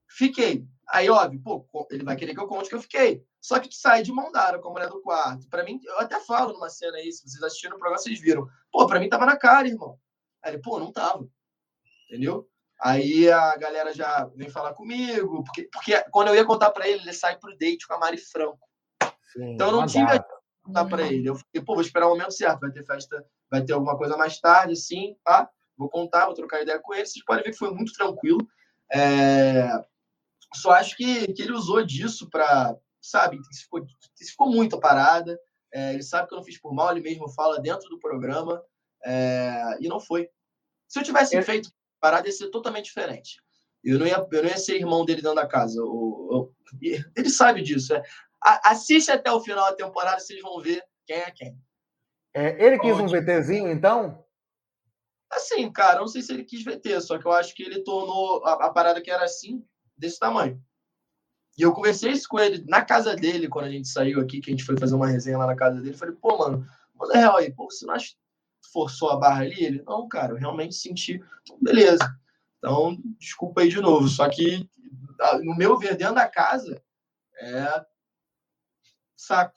[0.08, 0.66] Fiquei.
[0.88, 3.24] Aí, óbvio, pô, ele vai querer que eu conte que eu fiquei.
[3.40, 5.48] Só que sai de mão dada com a mulher do quarto.
[5.48, 8.46] Para mim, eu até falo numa cena aí, se vocês assistiram o programa, vocês viram.
[8.70, 9.98] Pô, pra mim tava na cara, irmão.
[10.42, 11.26] Aí ele, pô, não tava.
[12.08, 12.48] Entendeu?
[12.80, 17.00] Aí a galera já vem falar comigo, porque, porque quando eu ia contar para ele,
[17.02, 18.68] ele sai pro date com a Mari Franco.
[19.32, 20.24] Sim, então eu não tive a
[20.62, 21.28] contar para ele.
[21.28, 24.16] Eu falei, pô, vou esperar o momento certo, vai ter festa, vai ter alguma coisa
[24.16, 25.48] mais tarde, sim, tá?
[25.76, 27.06] Vou contar, vou trocar ideia com ele.
[27.06, 28.46] Vocês podem ver que foi muito tranquilo.
[28.92, 29.68] É...
[30.54, 33.84] Só acho que, que ele usou disso para, sabe, intensificou,
[34.16, 35.38] ficou muito a parada.
[35.72, 38.62] É, ele sabe que eu não fiz por mal, ele mesmo fala dentro do programa.
[39.04, 40.28] É, e não foi.
[40.88, 43.42] Se eu tivesse feito parada, ia ser totalmente diferente.
[43.82, 45.78] Eu não ia, eu não ia ser irmão dele dentro da casa.
[45.78, 47.94] Eu, eu, ele sabe disso.
[47.94, 48.02] É.
[48.64, 51.58] Assiste até o final da temporada, vocês vão ver quem é quem.
[52.34, 54.24] É, ele quis um VTzinho, então?
[55.30, 58.44] Assim, cara, não sei se ele quis VT, só que eu acho que ele tornou
[58.44, 59.64] a, a parada que era assim
[59.96, 60.60] desse tamanho.
[61.56, 64.50] E eu conversei isso com ele na casa dele, quando a gente saiu aqui, que
[64.50, 65.96] a gente foi fazer uma resenha lá na casa dele.
[65.96, 68.14] Falei, pô, mano, manda real aí, pô, você não acha
[68.72, 69.64] forçou a barra ali?
[69.64, 71.22] Ele, não, cara, eu realmente senti.
[71.42, 72.18] Então, beleza.
[72.58, 74.08] Então, desculpa aí de novo.
[74.08, 74.68] Só que,
[75.42, 76.82] no meu ver, dentro da casa,
[77.40, 77.84] é.
[79.16, 79.54] Saco.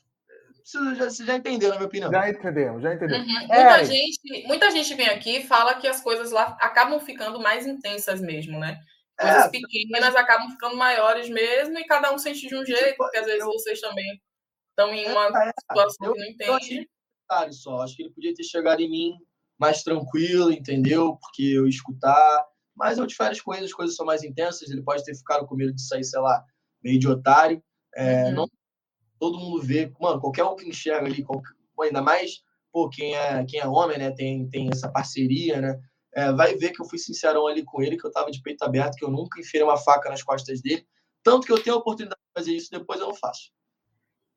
[0.67, 2.11] Vocês já, entenderam, na minha opinião.
[2.11, 3.25] Já entendemos, já entendemos.
[3.25, 3.47] Uhum.
[3.47, 7.65] Muita, gente, muita gente vem aqui e fala que as coisas lá acabam ficando mais
[7.65, 8.77] intensas mesmo, né?
[9.17, 12.97] Coisas é, pequenas acabam ficando maiores mesmo e cada um sente de um jeito, tipo,
[12.97, 14.21] porque às vezes eu, vocês também
[14.71, 16.89] estão em uma é, situação eu, que não entende.
[17.51, 19.13] Só, acho que ele podia ter chegado em mim
[19.57, 21.17] mais tranquilo, entendeu?
[21.21, 22.45] Porque eu escutar.
[22.75, 24.69] Mas eu difero as coisas, as coisas são mais intensas.
[24.69, 26.43] Ele pode ter ficado com medo de sair, sei lá,
[26.83, 27.63] meio de otário.
[27.95, 28.31] É, uhum.
[28.33, 28.47] não,
[29.19, 31.51] todo mundo vê, mano, qualquer um que enxerga ali, qualquer,
[31.81, 35.79] ainda mais, pô, quem é, quem é homem, né, tem, tem essa parceria, né?
[36.17, 38.63] é, vai ver que eu fui sincerão ali com ele, que eu estava de peito
[38.63, 40.83] aberto, que eu nunca enfiei uma faca nas costas dele.
[41.23, 43.51] Tanto que eu tenho a oportunidade de fazer isso, depois eu não faço.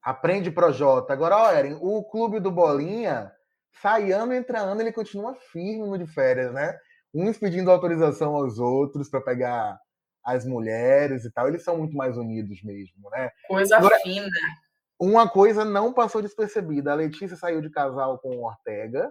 [0.03, 1.15] Aprende Projota.
[1.15, 3.33] Agora, ó, Eren, o clube do Bolinha,
[3.81, 6.77] sai ano, entra ano, ele continua firme no de férias, né?
[7.15, 9.79] Uns pedindo autorização aos outros para pegar
[10.23, 11.49] as mulheres e tal.
[11.49, 13.31] Eles são muito mais unidos mesmo, né?
[13.49, 14.29] Coisa Agora, fina.
[15.01, 16.93] Uma coisa não passou despercebida.
[16.93, 19.11] A Letícia saiu de casal com o Ortega,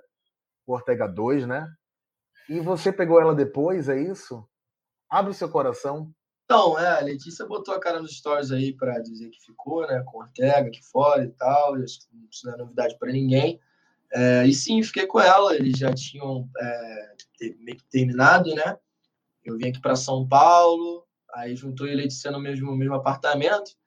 [0.68, 1.68] o Ortega 2, né?
[2.48, 4.48] E você pegou ela depois, é isso?
[5.10, 6.14] Abre o seu coração.
[6.46, 10.04] Então, é, a Letícia botou a cara nos stories aí para dizer que ficou, né,
[10.06, 11.76] com Ortega aqui fora e tal.
[11.80, 12.08] Isso
[12.44, 13.60] não é novidade para ninguém.
[14.14, 15.56] É, e sim, fiquei com ela.
[15.56, 17.16] Eles já tinham é,
[17.60, 18.78] meio que terminado, né?
[19.44, 23.79] Eu vim aqui para São Paulo, aí juntou e Letícia no mesmo, mesmo apartamento.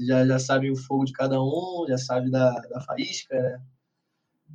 [0.00, 3.62] Já, já sabem o fogo de cada um, já sabe da, da faísca, né?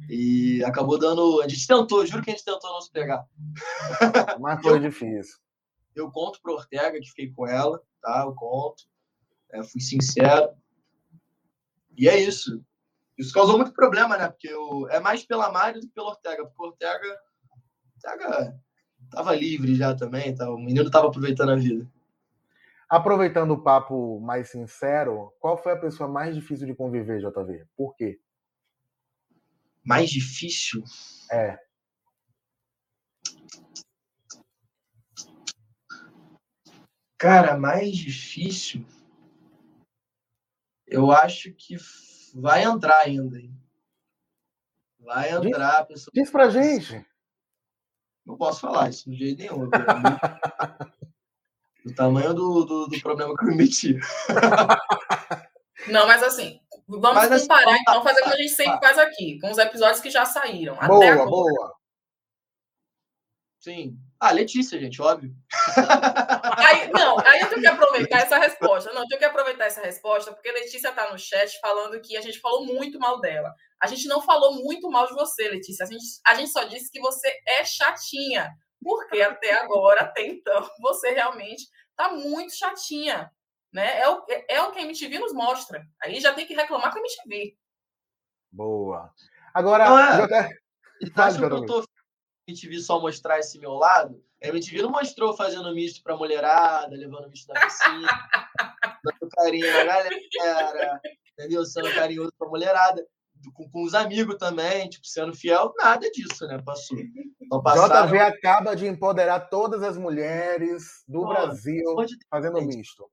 [0.10, 1.42] E acabou dando.
[1.42, 3.26] A gente tentou, juro que a gente tentou não se pegar.
[4.40, 5.38] Mas foi difícil.
[5.96, 8.24] Eu conto pro Ortega que fiquei com ela, tá?
[8.26, 8.84] Eu conto.
[9.52, 10.50] É, fui sincero.
[11.98, 12.64] E é isso.
[13.18, 14.30] Isso causou muito problema, né?
[14.30, 16.46] Porque eu, é mais pela Mari do que pelo Ortega.
[16.46, 17.20] Porque o Ortega,
[17.96, 18.62] Ortega
[19.10, 20.50] tava livre já também, tá?
[20.50, 21.86] o menino tava aproveitando a vida.
[22.92, 27.66] Aproveitando o papo mais sincero, qual foi a pessoa mais difícil de conviver, JV?
[27.74, 28.20] Por quê?
[29.82, 30.84] Mais difícil?
[31.32, 31.58] É.
[37.18, 38.86] Cara, mais difícil.
[40.86, 41.78] Eu acho que
[42.36, 43.40] vai entrar ainda.
[43.40, 43.58] Hein?
[45.00, 45.80] Vai entrar.
[45.84, 46.12] Diz, pessoa...
[46.14, 47.08] diz pra gente.
[48.26, 49.70] Não posso falar isso de jeito nenhum.
[51.86, 53.98] do tamanho do, do, do, problema que eu me meti.
[55.88, 58.98] Não, mas assim, vamos mas, assim, comparar, assim, então, fazer como a gente sempre faz
[59.00, 60.76] aqui, com os episódios que já saíram.
[60.76, 61.26] Boa, agora.
[61.26, 61.82] boa.
[63.60, 63.96] Sim.
[64.20, 65.34] Ah, Letícia, gente, óbvio.
[66.58, 68.92] Aí, não, aí eu tenho que aproveitar essa resposta.
[68.94, 72.22] Não, eu tenho que aproveitar essa resposta, porque Letícia está no chat falando que a
[72.22, 73.54] gente falou muito mal dela.
[73.82, 75.86] A gente não falou muito mal de você, Letícia.
[75.86, 78.50] A gente, a gente só disse que você é chatinha.
[78.84, 83.32] Porque até agora, até então, você realmente está muito chatinha.
[83.72, 84.00] Né?
[84.00, 85.88] É, o, é, é o que a MTV nos mostra.
[86.02, 87.58] Aí já tem que reclamar com a MTV.
[88.52, 89.14] Boa.
[89.54, 90.24] Agora, não é.
[90.24, 91.14] Eu...
[91.14, 91.84] Tá que eu tô
[92.48, 97.30] MTV só mostrar esse meu lado, a MTV não mostrou fazendo misto pra mulherada, levando
[97.30, 98.08] misto na piscina,
[99.04, 101.66] dando carinho na galera, entendeu?
[101.66, 103.06] Sendo carinhoso pra mulherada,
[103.54, 106.62] com, com os amigos também, tipo, sendo fiel, nada disso, né?
[106.64, 106.98] Passou.
[107.42, 108.08] Então, passaram...
[108.08, 111.96] JV acaba de empoderar todas as mulheres do Brasil
[112.30, 113.08] fazendo misto.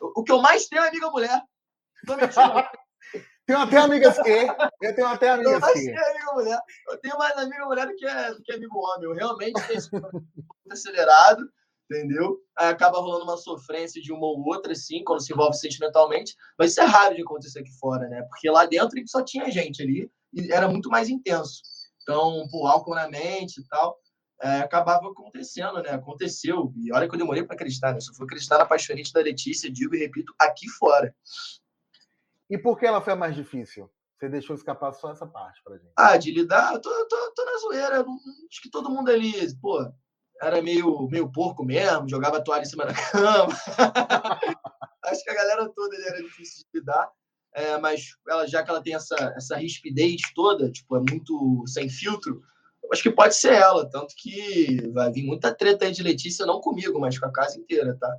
[0.00, 1.42] O que eu mais tenho é amiga mulher.
[2.06, 2.32] Tô mentindo.
[3.44, 4.46] Tenho até amigas que.
[4.80, 5.90] Eu tenho até amigas eu que.
[5.90, 6.58] Amiga mulher.
[6.88, 9.04] Eu tenho mais amiga mulher do que, do que amigo homem.
[9.04, 9.90] Eu realmente tenho esse
[10.70, 11.42] acelerado,
[11.92, 12.38] entendeu?
[12.56, 16.34] Aí acaba rolando uma sofrência de uma ou outra, assim, quando se envolve sentimentalmente.
[16.58, 18.22] Mas isso é raro de acontecer aqui fora, né?
[18.22, 21.62] Porque lá dentro só tinha gente ali e era muito mais intenso.
[22.02, 23.98] Então, por álcool na mente e tal.
[24.42, 25.90] É, acabava acontecendo, né?
[25.90, 26.72] Aconteceu.
[26.76, 28.00] E olha que eu demorei para acreditar, né?
[28.00, 31.14] Só fui acreditar na paixonite da Letícia, digo e repito, aqui fora.
[32.50, 33.88] E por que ela foi a mais difícil?
[34.18, 35.92] Você deixou escapar só essa parte pra gente.
[35.96, 38.00] Ah, de lidar, eu tô, tô, tô na zoeira.
[38.00, 39.92] Acho que todo mundo ali, pô,
[40.42, 43.56] era meio, meio porco mesmo, jogava toalha em cima da cama.
[45.04, 47.10] Acho que a galera toda era difícil de lidar.
[47.54, 51.88] É, mas ela, já que ela tem essa, essa rispidez toda, tipo, é muito sem
[51.88, 52.42] filtro,
[52.90, 53.88] acho que pode ser ela.
[53.88, 57.58] Tanto que vai vir muita treta aí de Letícia, não comigo, mas com a casa
[57.58, 58.10] inteira, tá?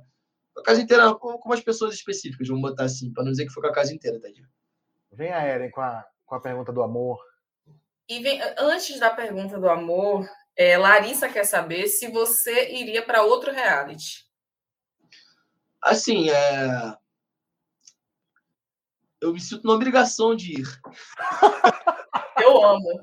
[0.56, 3.52] a casa inteira, com, com umas pessoas específicas, vamos botar assim, para não dizer que
[3.52, 4.48] foi com a casa inteira, Tadinho.
[5.12, 7.18] Vem a Eren com a, com a pergunta do amor.
[8.08, 13.22] E vem, antes da pergunta do amor, é, Larissa quer saber se você iria para
[13.22, 14.24] outro reality.
[15.82, 16.96] Assim, é...
[19.20, 20.80] eu me sinto na obrigação de ir.
[22.42, 23.00] eu amo.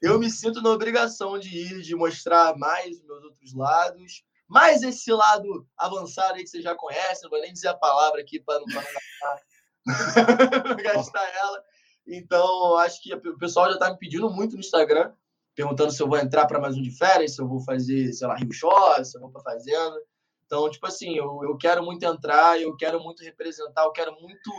[0.00, 4.82] Eu me sinto na obrigação de ir, de mostrar mais os meus outros lados mais
[4.82, 8.40] esse lado avançado aí que você já conhece, não vou nem dizer a palavra aqui
[8.40, 11.64] para não, não gastar, gastar ela.
[12.04, 15.12] Então, acho que o pessoal já está me pedindo muito no Instagram,
[15.60, 18.26] perguntando se eu vou entrar para mais um de férias, se eu vou fazer, sei
[18.26, 20.00] lá, Rio Show, se eu vou para Fazenda.
[20.46, 24.50] Então, tipo assim, eu, eu quero muito entrar, eu quero muito representar, eu quero muito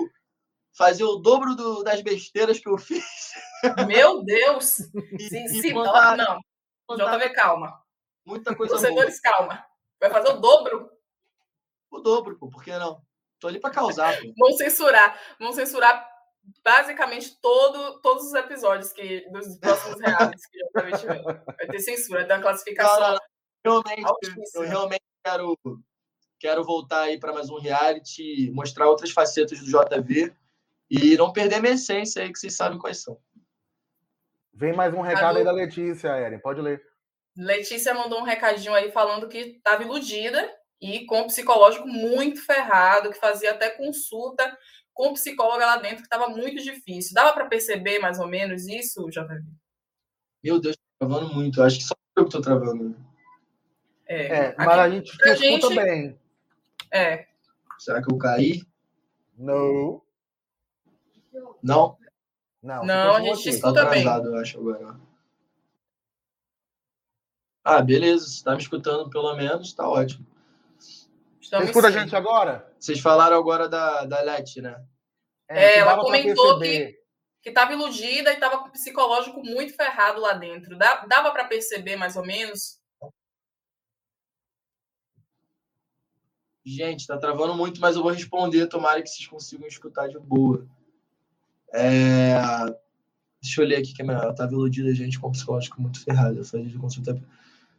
[0.77, 3.33] fazer o dobro do, das besteiras que eu fiz.
[3.87, 4.79] Meu Deus!
[5.19, 6.39] e, sim, e sim, contar, não.
[6.85, 7.81] Contar, JV, calma.
[8.23, 9.33] Muita coisa Torcedores, boa.
[9.33, 9.65] calma.
[9.99, 10.87] Vai fazer o dobro?
[11.89, 13.01] O dobro, pô, por que não?
[13.39, 14.15] Tô ali para causar.
[14.21, 14.33] Pô.
[14.37, 15.19] Vão censurar.
[15.39, 16.10] Vão censurar
[16.63, 21.23] basicamente todo, todos os episódios que, dos próximos reais que já tiver.
[21.23, 23.19] Vai ter censura, uma classificação.
[23.63, 25.57] Não, não, realmente, eu realmente quero,
[26.39, 30.33] quero voltar aí para mais um reality, mostrar outras facetas do JV
[30.89, 33.17] e não perder a minha essência aí, que vocês sabem quais são.
[34.53, 36.39] Vem mais um recado aí da Letícia, Eren.
[36.39, 36.81] Pode ler.
[37.35, 43.11] Letícia mandou um recadinho aí falando que estava iludida e com o psicológico muito ferrado,
[43.11, 44.57] que fazia até consulta
[44.93, 47.13] com o psicóloga lá dentro, que estava muito difícil.
[47.13, 49.43] Dava para perceber mais ou menos isso, JV?
[50.43, 51.61] Meu Deus, tô travando muito.
[51.61, 52.95] Acho que só eu que estou travando.
[54.07, 55.75] É, é mas a gente te escuta gente...
[55.75, 56.19] bem.
[56.91, 57.27] É.
[57.79, 58.61] Será que eu caí?
[59.37, 60.01] Não.
[61.63, 61.97] Não?
[62.61, 64.03] Não, não a gente te escuta tá bem.
[64.05, 64.99] Eu acho agora.
[67.63, 68.25] Ah, beleza.
[68.25, 70.25] Se está me escutando, pelo menos, está ótimo.
[71.51, 72.73] Você escuta a gente agora?
[72.79, 74.81] Vocês falaram agora da, da Leti, né?
[75.49, 77.01] É, ela comentou que
[77.41, 80.77] que estava iludida e estava com o psicológico muito ferrado lá dentro.
[80.77, 82.79] Dava para perceber mais ou menos?
[86.63, 88.67] Gente, tá travando muito, mas eu vou responder.
[88.67, 90.67] Tomara que vocês consigam escutar de boa.
[91.73, 92.35] É...
[93.41, 96.37] Deixa eu ler aqui que ela estava iludida, gente, com o psicológico muito ferrado.
[96.37, 97.19] Eu falei de consulta.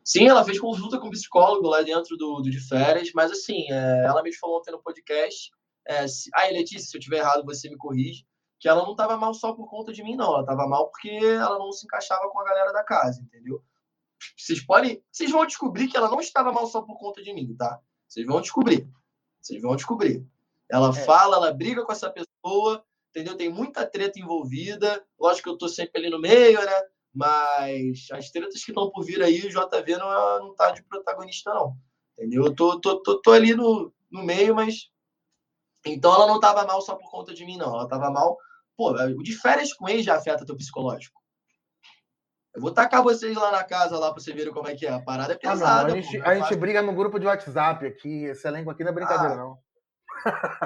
[0.04, 3.70] Sim, ela fez consulta com o psicólogo lá dentro do, do de férias, mas assim,
[3.70, 4.04] é...
[4.04, 5.50] ela mesmo falou ontem no podcast.
[5.86, 6.06] É...
[6.08, 6.30] Se...
[6.34, 8.24] Ah, Letícia, se eu estiver errado, você me corrige
[8.62, 10.34] que ela não estava mal só por conta de mim, não.
[10.34, 13.60] Ela estava mal porque ela não se encaixava com a galera da casa, entendeu?
[14.36, 15.02] Vocês podem.
[15.10, 17.80] Vocês vão descobrir que ela não estava mal só por conta de mim, tá?
[18.06, 18.88] Vocês vão descobrir.
[19.40, 20.24] Vocês vão descobrir.
[20.70, 20.92] Ela é.
[20.92, 23.36] fala, ela briga com essa pessoa, entendeu?
[23.36, 25.04] Tem muita treta envolvida.
[25.18, 26.82] Lógico que eu tô sempre ali no meio, né?
[27.14, 31.52] Mas as tretas que estão por vir aí, o JV não, não tá de protagonista,
[31.52, 31.76] não.
[32.16, 32.46] Entendeu?
[32.46, 34.90] Eu tô, tô, tô, tô ali no, no meio, mas.
[35.84, 37.74] Então ela não tava mal só por conta de mim, não.
[37.74, 38.38] Ela tava mal
[38.76, 41.20] Pô, o de férias com ele já afeta teu psicológico.
[42.54, 44.90] Eu vou tacar vocês lá na casa lá para vocês verem como é que é.
[44.90, 45.82] A parada é pesada.
[45.82, 48.24] Ah, não, a, gente, pô, a gente, briga no grupo de WhatsApp aqui.
[48.24, 49.58] Esse elenco aqui não é brincadeira, ah, não.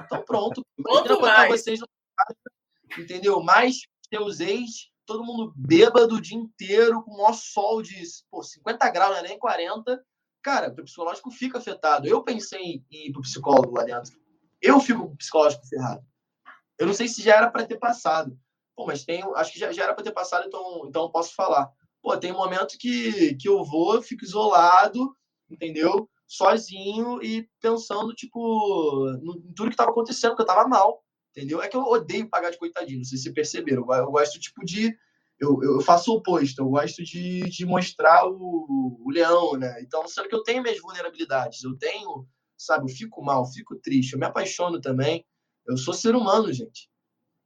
[0.04, 0.62] Então pronto.
[0.78, 1.80] Imagina botar vocês
[2.98, 3.42] entendeu?
[3.42, 7.94] Mais seus ex, todo mundo bêbado o dia inteiro, com o maior sol de
[8.30, 10.04] pô, 50 graus, não é nem 40.
[10.42, 12.06] Cara, o psicológico fica afetado.
[12.06, 14.12] Eu pensei em ir pro psicólogo lá dentro.
[14.60, 16.04] Eu fico com psicológico ferrado.
[16.78, 18.38] Eu não sei se já era para ter passado.
[18.76, 21.70] Pô, mas tem, acho que já, já era para ter passado, então, então posso falar.
[22.02, 25.16] Pô, tem um momento que, que eu vou, fico isolado,
[25.50, 26.08] entendeu?
[26.26, 31.02] Sozinho e pensando, tipo, em tudo que estava acontecendo, que eu estava mal,
[31.36, 31.60] entendeu?
[31.60, 33.84] É que eu odeio pagar de coitadinho, não sei se vocês perceberam.
[33.86, 34.96] Eu, eu gosto, tipo, de.
[35.38, 39.82] Eu, eu faço o oposto, eu gosto de, de mostrar o, o leão, né?
[39.82, 42.26] Então, sendo que eu tenho minhas vulnerabilidades, eu tenho,
[42.56, 45.26] sabe, eu fico mal, fico triste, eu me apaixono também.
[45.68, 46.88] Eu sou ser humano, gente.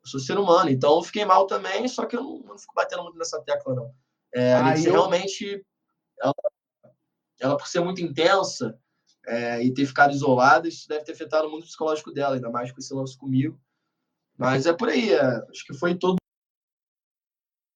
[0.05, 0.71] Eu sou ser humano.
[0.71, 3.75] Então eu fiquei mal também, só que eu não, não fico batendo muito nessa tecla,
[3.75, 3.93] não.
[4.33, 4.93] É, a eu...
[4.93, 5.67] realmente,
[6.23, 6.35] ela,
[7.41, 8.79] ela, por ser muito intensa
[9.27, 12.79] é, e ter ficado isolada, isso deve ter afetado o psicológico dela, ainda mais com
[12.79, 13.61] esse lance comigo.
[14.41, 15.13] Mas é por aí.
[15.13, 15.21] É,
[15.51, 16.17] acho que foi todo,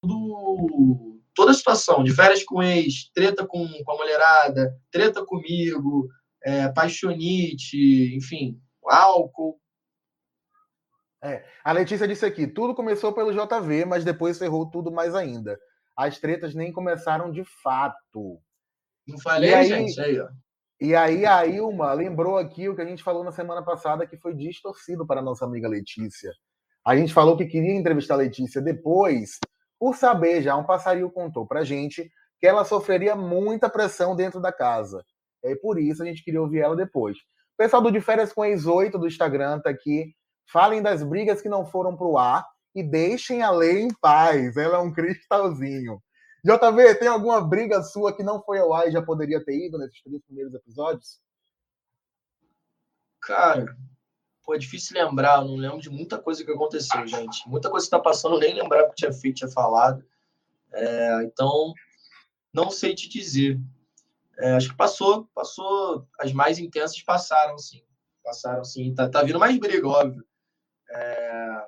[0.02, 6.08] todo, toda a situação, de férias com ex, treta com, com a mulherada, treta comigo,
[6.42, 9.60] é, paixonite, enfim, álcool,
[11.22, 11.42] é.
[11.64, 15.58] A Letícia disse aqui: tudo começou pelo JV, mas depois ferrou tudo mais ainda.
[15.96, 18.40] As tretas nem começaram de fato.
[19.06, 20.00] Não falei, aí, gente?
[20.00, 20.28] Aí, ó.
[20.80, 24.18] E aí a Ilma lembrou aqui o que a gente falou na semana passada, que
[24.18, 26.30] foi distorcido para a nossa amiga Letícia.
[26.84, 29.38] A gente falou que queria entrevistar a Letícia depois,
[29.78, 34.52] por saber já, um passarinho contou pra gente que ela sofreria muita pressão dentro da
[34.52, 35.04] casa.
[35.42, 37.16] É por isso a gente queria ouvir ela depois.
[37.16, 40.14] O pessoal do De Férias com Ex-8 do Instagram tá aqui
[40.46, 44.56] Falem das brigas que não foram para o ar e deixem a lei em paz.
[44.56, 46.02] Ela é um cristalzinho.
[46.44, 49.78] JV, tem alguma briga sua que não foi ao ar e já poderia ter ido
[49.78, 51.18] nesses três primeiros episódios?
[53.22, 53.74] Cara,
[54.44, 55.38] pô, é difícil lembrar.
[55.38, 57.48] Eu não lembro de muita coisa que aconteceu, gente.
[57.48, 60.04] Muita coisa que tá passando, eu nem lembrava que tinha feito, tinha falado.
[60.72, 61.72] É, então,
[62.52, 63.58] não sei te dizer.
[64.38, 66.06] É, acho que passou, passou.
[66.18, 67.82] As mais intensas passaram, sim.
[68.22, 68.94] Passaram, sim.
[68.94, 70.24] Tá, tá vindo mais briga, óbvio.
[70.90, 71.66] É,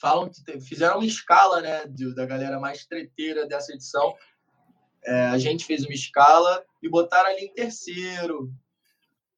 [0.00, 4.14] falam que fizeram uma escala né, da galera mais treteira dessa edição.
[5.04, 8.52] É, a gente fez uma escala e botaram ali em terceiro.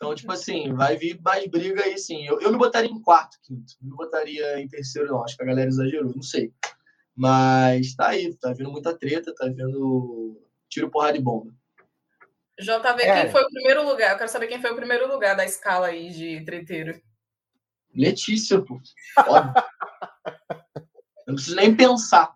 [0.01, 2.27] Então, tipo assim, vai vir mais briga aí sim.
[2.27, 3.75] Eu, eu me botaria em quarto, quinto.
[3.83, 5.23] Não me botaria em terceiro, não.
[5.23, 6.55] Acho que a galera exagerou, não sei.
[7.15, 11.53] Mas tá aí, tá vindo muita treta, tá vendo tiro, porrada de bomba.
[12.59, 13.23] JV, é.
[13.23, 14.13] quem foi o primeiro lugar?
[14.13, 16.99] Eu quero saber quem foi o primeiro lugar da escala aí de treteiro.
[17.95, 18.81] Letícia, pô.
[21.27, 22.35] não preciso nem pensar.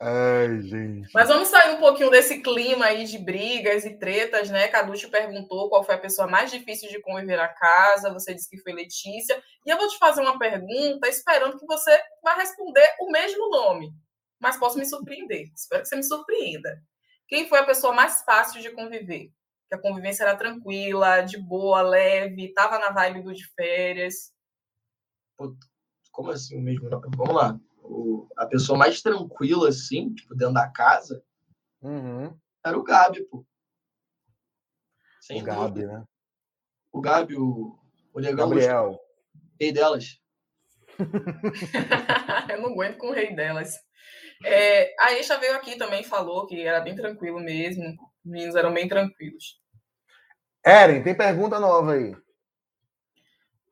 [0.00, 1.10] Ai, gente.
[1.12, 4.66] Mas vamos sair um pouquinho desse clima aí de brigas e tretas, né?
[4.68, 8.12] Caducho perguntou qual foi a pessoa mais difícil de conviver na casa.
[8.12, 9.42] Você disse que foi Letícia.
[9.66, 13.92] E eu vou te fazer uma pergunta, esperando que você vá responder o mesmo nome.
[14.40, 15.50] Mas posso me surpreender.
[15.54, 16.82] Espero que você me surpreenda.
[17.28, 19.30] Quem foi a pessoa mais fácil de conviver?
[19.70, 24.32] que a convivência era tranquila, de boa, leve, tava na vibe do de férias.
[26.10, 26.90] como assim mesmo?
[26.90, 27.60] Vamos lá.
[27.92, 31.22] O, a pessoa mais tranquila, assim, tipo, dentro da casa,
[31.82, 32.32] uhum.
[32.64, 33.44] era o Gabi, pô.
[35.20, 36.04] Sem o Gabi, né?
[36.92, 37.78] O Gabi, o,
[38.12, 38.48] o negão.
[38.48, 39.00] Gabriel.
[39.60, 40.20] Rei delas.
[42.48, 43.74] Eu não aguento com o rei delas.
[44.44, 47.84] É, a Eixa veio aqui também falou que era bem tranquilo mesmo.
[48.24, 49.60] Os meninos eram bem tranquilos.
[50.64, 52.14] Eren, tem pergunta nova aí.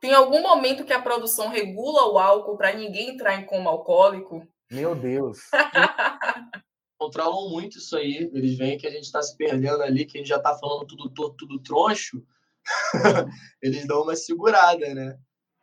[0.01, 4.47] Tem algum momento que a produção regula o álcool para ninguém entrar em coma alcoólico?
[4.71, 5.39] Meu Deus.
[6.99, 8.31] Controlam muito isso aí.
[8.33, 10.87] Eles veem que a gente está se perdendo ali, que a gente já está falando
[10.87, 12.23] tudo torto, tudo troncho.
[13.63, 15.19] Eles dão uma segurada, né?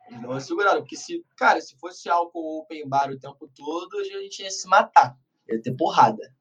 [0.08, 0.80] Eles dão uma segurada.
[0.80, 4.68] Porque se, cara, se fosse álcool open bar o tempo todo, a gente ia se
[4.68, 5.16] matar.
[5.48, 6.34] Ia ter porrada.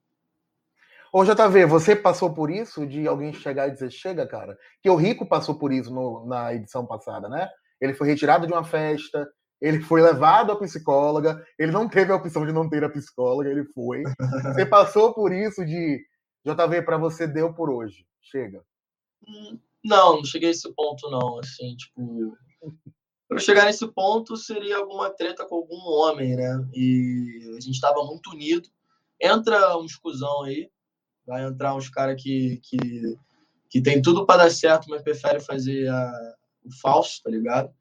[1.14, 4.58] Ô, JV, você passou por isso de alguém chegar e dizer chega, cara?
[4.82, 7.50] Que o Rico passou por isso no, na edição passada, né?
[7.86, 9.28] Ele foi retirado de uma festa,
[9.62, 13.50] ele foi levado à psicóloga, ele não teve a opção de não ter a psicóloga,
[13.50, 14.04] ele foi.
[14.54, 16.04] Você passou por isso de
[16.46, 18.06] JV para você deu por hoje.
[18.22, 18.64] Chega.
[19.28, 22.38] Hum, não, não cheguei a esse ponto não, assim, tipo,
[23.28, 26.68] para chegar nesse ponto seria alguma treta com algum homem, né?
[26.74, 28.70] E a gente estava muito unido.
[29.20, 30.70] Entra um escusão aí,
[31.26, 32.78] Vai entrar uns caras que, que,
[33.70, 36.36] que tem tudo para dar certo, mas prefere fazer a,
[36.82, 37.74] falso, tá ligado?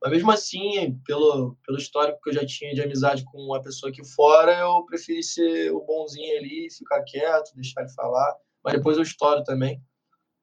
[0.00, 3.90] Mas mesmo assim, pelo, pelo histórico que eu já tinha de amizade com uma pessoa
[3.90, 8.36] aqui fora, eu preferi ser o bonzinho ali, ficar quieto, deixar ele falar.
[8.62, 9.82] Mas depois eu estouro também.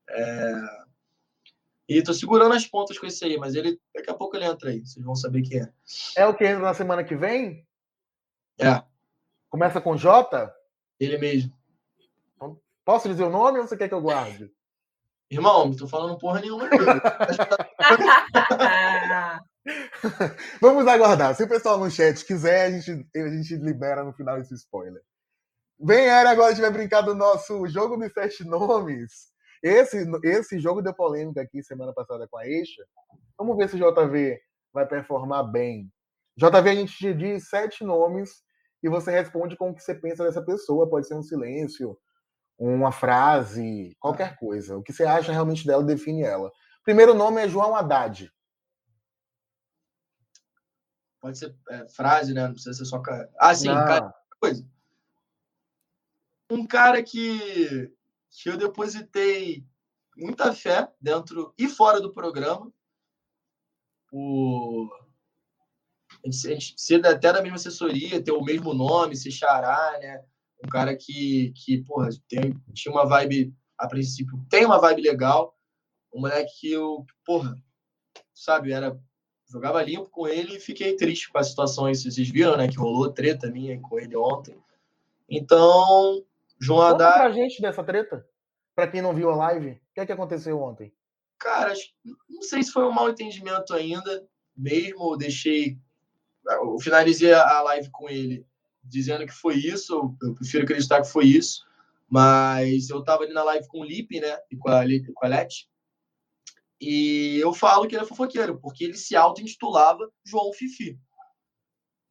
[0.10, 0.54] É...
[1.88, 4.70] E tô segurando as pontas com esse aí, mas ele daqui a pouco ele entra
[4.70, 5.72] aí, vocês vão saber quem é.
[6.16, 7.68] É o que entra na semana que vem?
[8.60, 8.82] É.
[9.50, 10.52] Começa com J?
[11.00, 11.54] Ele mesmo.
[12.84, 14.52] Posso dizer o nome ou você quer que eu guarde?
[15.30, 16.68] Irmão, não tô falando porra nenhuma.
[20.60, 21.36] Vamos aguardar.
[21.36, 25.02] Se o pessoal no chat quiser, a gente, a gente libera no final esse spoiler.
[25.80, 29.32] Vem, Era, agora a gente vai brincar do nosso jogo de sete nomes.
[29.64, 32.84] Esse, esse jogo deu polêmica aqui semana passada com a Eixa.
[33.38, 34.40] Vamos ver se o JV
[34.74, 35.92] vai performar bem.
[36.38, 38.42] JV, a gente te diz sete nomes
[38.84, 40.90] e você responde com o que você pensa dessa pessoa.
[40.90, 41.98] Pode ser um silêncio,
[42.58, 44.78] uma frase, qualquer coisa.
[44.78, 46.52] O que você acha realmente dela define ela.
[46.84, 48.32] Primeiro nome é João Haddad.
[51.20, 52.46] Pode ser é, frase, né?
[52.46, 53.02] Não precisa ser só.
[53.40, 54.68] Ah, sim, cara, coisa.
[56.50, 57.94] Um cara que,
[58.30, 59.64] que eu depositei
[60.18, 62.72] muita fé dentro e fora do programa.
[64.12, 64.90] O...
[66.26, 69.98] A gente, a gente ser até da mesma assessoria, ter o mesmo nome, se xará,
[70.00, 70.26] né?
[70.64, 75.58] Um cara que, que porra, tem, tinha uma vibe, a princípio, tem uma vibe legal.
[76.14, 77.56] Um moleque que eu, porra,
[78.34, 79.00] sabe, era.
[79.50, 82.04] Jogava limpo com ele e fiquei triste com as situações.
[82.04, 82.70] Vocês viram, né?
[82.70, 84.58] Que rolou treta minha com ele ontem.
[85.30, 86.24] Então,
[86.58, 87.20] João Conta Haddad.
[87.20, 88.26] pra gente dessa treta.
[88.74, 90.94] Pra quem não viu a live, o que é que aconteceu ontem?
[91.38, 91.74] Cara,
[92.30, 94.26] não sei se foi um mal entendimento ainda.
[94.56, 95.78] Mesmo, deixei.
[96.48, 98.46] Eu finalizei a live com ele
[98.84, 101.66] dizendo que foi isso, eu prefiro acreditar que foi isso,
[102.10, 104.84] mas eu estava ali na live com o Lipe, né, e com a,
[105.14, 105.70] com a Leti,
[106.82, 111.00] e eu falo que ele é fofoqueiro, porque ele se auto-intitulava João Fifi.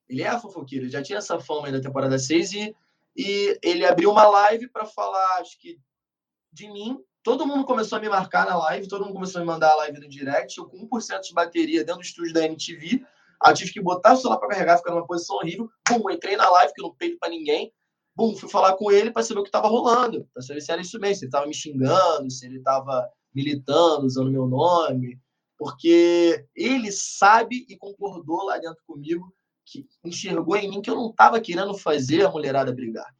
[0.08, 2.76] Ele é fofoqueiro, ele já tinha essa fama aí da temporada 6 e,
[3.16, 5.78] e ele abriu uma live para falar, acho que,
[6.52, 6.98] de mim.
[7.22, 9.76] Todo mundo começou a me marcar na live, todo mundo começou a me mandar a
[9.76, 10.56] live no direct.
[10.56, 13.04] Eu com 1% de bateria dentro do estúdio da NTV,
[13.42, 15.70] Aí tive que botar o celular para carregar, ficar numa posição horrível.
[15.88, 17.72] Bum, entrei na live, que eu não peito para ninguém.
[18.14, 20.82] Bum, fui falar com ele para saber o que estava rolando, para saber se era
[20.82, 25.20] isso mesmo, se ele estava me xingando, se ele estava militando, usando meu nome.
[25.58, 29.34] Porque ele sabe e concordou lá dentro comigo,
[29.66, 33.14] que enxergou em mim que eu não estava querendo fazer a mulherada brigar.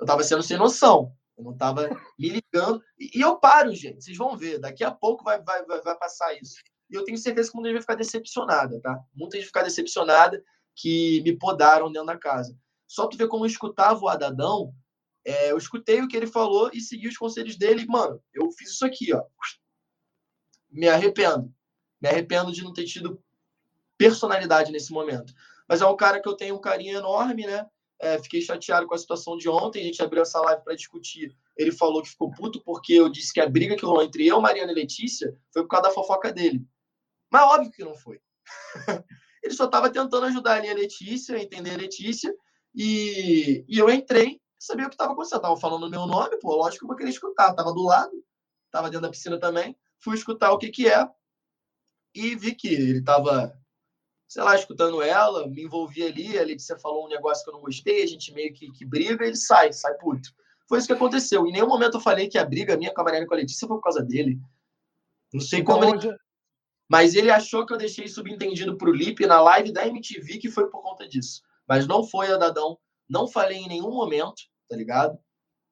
[0.00, 1.12] Eu estava sendo sem noção.
[1.36, 1.88] Eu não estava
[2.18, 2.82] me ligando.
[2.98, 4.02] E, e, eu paro, gente.
[4.02, 4.58] Vocês vão ver.
[4.58, 6.56] Daqui a pouco vai, vai, vai, vai passar isso.
[6.90, 9.00] E eu tenho certeza que muita gente vai ficar decepcionada, tá?
[9.14, 10.42] Muita gente vai ficar decepcionada
[10.74, 12.56] que me podaram dentro da casa.
[12.86, 14.74] Só tu ver como eu escutava o Adadão,
[15.24, 17.86] é, eu escutei o que ele falou e segui os conselhos dele.
[17.86, 19.22] Mano, eu fiz isso aqui, ó.
[20.70, 21.52] Me arrependo.
[22.00, 23.22] Me arrependo de não ter tido
[23.96, 25.32] personalidade nesse momento.
[25.68, 27.66] Mas é um cara que eu tenho um carinho enorme, né?
[27.98, 29.80] É, fiquei chateado com a situação de ontem.
[29.80, 31.34] A gente abriu essa live para discutir.
[31.56, 34.40] Ele falou que ficou puto porque eu disse que a briga que rolou entre eu,
[34.40, 36.66] Mariana e Letícia foi por causa da fofoca dele.
[37.30, 38.20] Mas óbvio que não foi.
[39.42, 42.34] Ele só estava tentando ajudar ali a Letícia, entender a Letícia,
[42.74, 45.38] e, e eu entrei, sabia o que estava acontecendo.
[45.38, 47.50] Estava falando o meu nome, pô, lógico que eu vou querer escutar.
[47.50, 48.12] Estava do lado,
[48.66, 51.08] estava dentro da piscina também, fui escutar o que que é,
[52.14, 53.56] e vi que ele estava,
[54.28, 57.60] sei lá, escutando ela, me envolvi ali, a Letícia falou um negócio que eu não
[57.60, 60.30] gostei, a gente meio que, que briga, ele sai, sai puto.
[60.68, 61.46] Foi isso que aconteceu.
[61.46, 63.36] Em nenhum momento eu falei que a briga minha com a Mariana e com a
[63.36, 64.40] Letícia foi por causa dele.
[65.32, 66.16] Não sei então, como ele...
[66.88, 70.50] Mas ele achou que eu deixei subentendido para o Lipe na live da MTV que
[70.50, 71.42] foi por conta disso.
[71.66, 72.78] Mas não foi a Dadão.
[73.08, 75.18] Não falei em nenhum momento, tá ligado?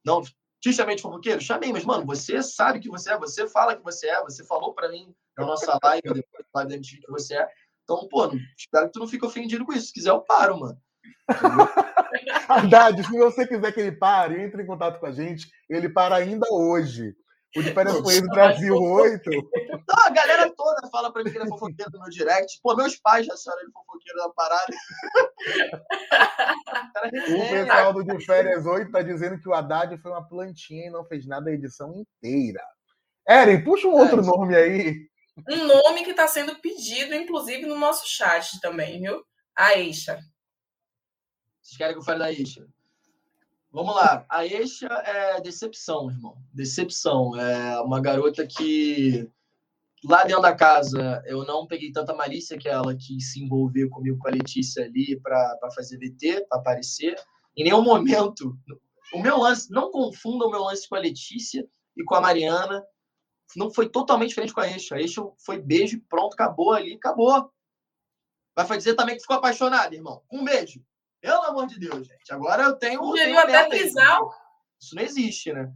[0.04, 0.22] Não,
[0.60, 1.40] Te chamei de fofoqueiro?
[1.40, 4.74] Chamei, mas, mano, você sabe que você é, você fala que você é, você falou
[4.74, 7.48] para mim na nossa live, depois da live da MTV que você é.
[7.84, 9.88] Então, pô, espero que tu não fique ofendido com isso.
[9.88, 10.80] Se quiser, eu paro, mano.
[12.48, 15.50] Haddad, se você quiser que ele pare, entre em contato com a gente.
[15.68, 17.14] Ele para ainda hoje.
[17.56, 19.30] O de Férias com Ex Brasil 8.
[19.72, 22.60] Não, a galera toda fala pra mim que ele é fofoqueiro no meu direct.
[22.62, 24.72] Pô, meus pais já chamaram ele fofoqueiro da parada.
[27.34, 30.90] o pessoal do De Férias 8 tá dizendo que o Haddad foi uma plantinha e
[30.90, 32.62] não fez nada a edição inteira.
[33.26, 35.08] Eren, puxa um outro é, nome aí.
[35.48, 39.24] Um nome que está sendo pedido, inclusive, no nosso chat também, viu?
[39.56, 40.18] A Eixa.
[41.62, 42.66] Vocês querem que eu fale da Eixa?
[43.70, 44.26] Vamos lá.
[44.28, 46.36] A Eixa é decepção, irmão.
[46.52, 47.38] Decepção.
[47.40, 49.30] É uma garota que
[50.04, 54.18] lá dentro da casa eu não peguei tanta malícia que ela quis se envolver comigo
[54.18, 57.16] com a Letícia ali para fazer VT, para aparecer.
[57.56, 58.56] Em nenhum momento.
[59.12, 62.82] O meu lance, não confunda o meu lance com a Letícia e com a Mariana
[63.56, 64.94] não foi totalmente diferente com a Eixo.
[64.94, 67.50] A Eixo foi beijo, pronto, acabou ali, acabou.
[68.56, 70.22] Vai dizer também que ficou apaixonado, irmão.
[70.30, 70.82] Um beijo.
[71.20, 72.32] Pelo amor de Deus, gente.
[72.32, 73.02] Agora eu tenho.
[73.04, 74.34] Sugeriu até trisal.
[74.80, 75.72] Isso não existe, né?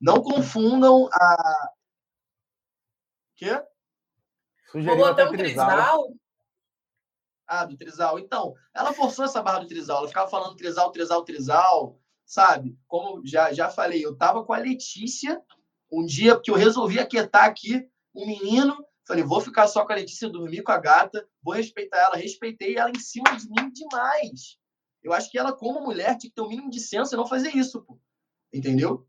[0.00, 1.70] Não confundam a.
[3.36, 3.62] Quê?
[4.70, 6.08] Sugeriu até um trisal.
[7.46, 8.18] Ah, do trisal.
[8.18, 9.98] Então, ela forçou essa barra do trisal.
[9.98, 12.78] Ela ficava falando trisal, trisal, trisal, sabe?
[12.86, 15.42] Como já, já falei, eu tava com a Letícia
[15.92, 19.96] um dia, porque eu resolvi aquietar aqui um menino, falei, vou ficar só com a
[19.96, 24.58] Letícia, dormir com a gata, vou respeitar ela, respeitei ela em cima de mim demais.
[25.02, 27.16] Eu acho que ela, como mulher, tinha que ter o um mínimo de senso e
[27.16, 28.00] não fazer isso, pô.
[28.52, 29.06] Entendeu?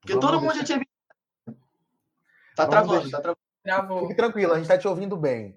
[0.00, 0.60] Porque Vamos todo mundo deixar...
[0.60, 0.85] já tinha visto.
[2.56, 3.20] Tá Vamos travando, deixar...
[3.20, 4.00] tá travando.
[4.00, 5.56] Fique tranquilo, a gente tá te ouvindo bem.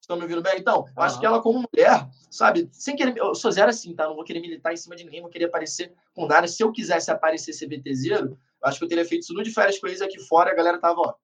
[0.00, 0.58] Estão me ouvindo bem?
[0.58, 3.16] Então, eu acho que ela, como mulher, sabe, sem querer.
[3.18, 4.06] Eu sou zero assim, tá?
[4.06, 6.48] Não vou querer militar em cima de ninguém, não querer aparecer com nada.
[6.48, 9.86] Se eu quisesse aparecer CBTZero, acho que eu teria feito isso no de férias com
[9.86, 11.14] eles aqui fora, a galera tava, ó,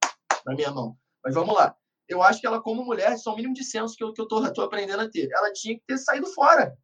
[0.44, 0.96] na minha mão.
[1.24, 1.74] Mas vamos lá.
[2.08, 4.26] Eu acho que ela, como mulher, só o mínimo de senso que eu, que eu
[4.26, 5.30] tô, tô aprendendo a ter.
[5.32, 6.76] Ela tinha que ter saído fora.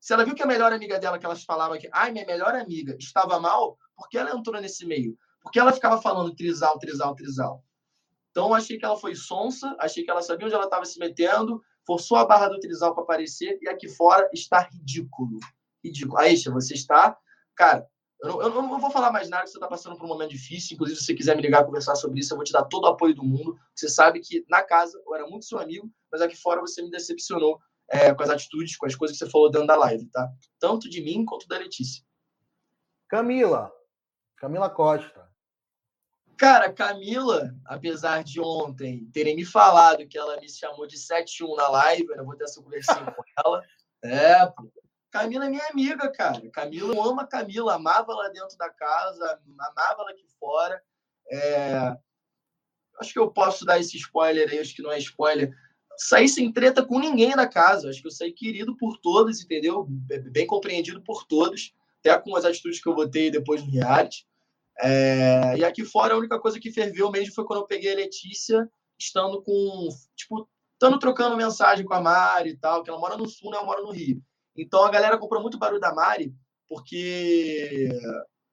[0.00, 2.54] Se ela viu que a melhor amiga dela, que elas falavam aqui, ai, minha melhor
[2.54, 5.16] amiga, estava mal, por que ela entrou nesse meio?
[5.42, 7.64] Porque ela ficava falando trisal, trisal, trisal.
[8.30, 11.60] Então, achei que ela foi sonsa, achei que ela sabia onde ela estava se metendo,
[11.86, 15.38] forçou a barra do trisal para aparecer, e aqui fora está ridículo.
[15.84, 16.18] Ridículo.
[16.18, 17.18] Aisha, você está.
[17.54, 17.86] Cara,
[18.22, 20.74] eu não, eu não vou falar mais nada, você está passando por um momento difícil.
[20.74, 22.88] Inclusive, se você quiser me ligar conversar sobre isso, eu vou te dar todo o
[22.88, 23.58] apoio do mundo.
[23.74, 26.90] Você sabe que na casa eu era muito seu amigo, mas aqui fora você me
[26.90, 27.58] decepcionou
[27.90, 30.30] é, com as atitudes, com as coisas que você falou dentro da live, tá?
[30.58, 32.02] Tanto de mim quanto da Letícia.
[33.08, 33.70] Camila.
[34.36, 35.31] Camila Costa.
[36.42, 41.68] Cara, Camila, apesar de ontem terem me falado que ela me chamou de 7-1 na
[41.68, 43.62] live, eu vou ter essa conversinha com ela.
[44.02, 44.68] É, pô.
[45.12, 46.42] Camila é minha amiga, cara.
[46.50, 50.82] Camila, eu amo a Camila, amava ela dentro da casa, amava ela aqui fora.
[51.30, 51.96] É...
[52.98, 55.54] Acho que eu posso dar esse spoiler aí, acho que não é spoiler.
[55.96, 57.88] Saí sem treta com ninguém da casa.
[57.88, 59.86] Acho que eu saí querido por todos, entendeu?
[60.32, 64.26] Bem compreendido por todos, até com as atitudes que eu botei depois no reality.
[64.80, 67.96] É, e aqui fora, a única coisa que ferveu mesmo foi quando eu peguei a
[67.96, 68.68] Letícia,
[68.98, 69.88] estando com.
[70.16, 73.58] Tipo, estando trocando mensagem com a Mari e tal, que ela mora no sul, né?
[73.58, 74.22] Eu moro no Rio.
[74.56, 76.34] Então a galera comprou muito barulho da Mari,
[76.68, 77.88] porque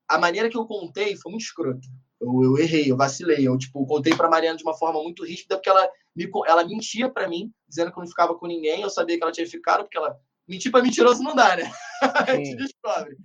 [0.07, 1.87] a maneira que eu contei foi muito escrota.
[2.19, 3.47] Eu, eu errei, eu vacilei.
[3.47, 7.09] Eu, tipo, contei pra Mariana de uma forma muito ríspida, porque ela, me, ela mentia
[7.09, 8.81] para mim, dizendo que eu não ficava com ninguém.
[8.81, 10.17] Eu sabia que ela tinha ficado, porque ela.
[10.47, 11.71] Mentir pra mentiroso não dá, né?
[12.27, 13.15] a gente descobre.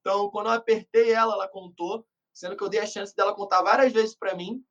[0.00, 3.62] Então, quando eu apertei ela, ela contou sendo que eu dei a chance dela contar
[3.62, 4.64] várias vezes para mim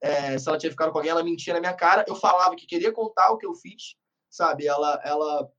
[0.00, 2.04] é, se ela tinha ficado com alguém, ela mentia na minha cara.
[2.08, 3.96] Eu falava que queria contar o que eu fiz,
[4.30, 4.66] sabe?
[4.66, 5.50] Ela, ela,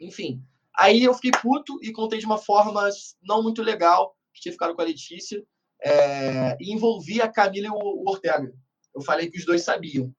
[0.00, 0.42] enfim.
[0.76, 2.88] Aí eu fiquei puto e contei de uma forma
[3.22, 5.42] não muito legal que tinha ficado com a Letícia
[5.82, 8.52] é, e envolvi a Camila e o, Ortega.
[8.94, 10.12] Eu falei que os dois sabiam.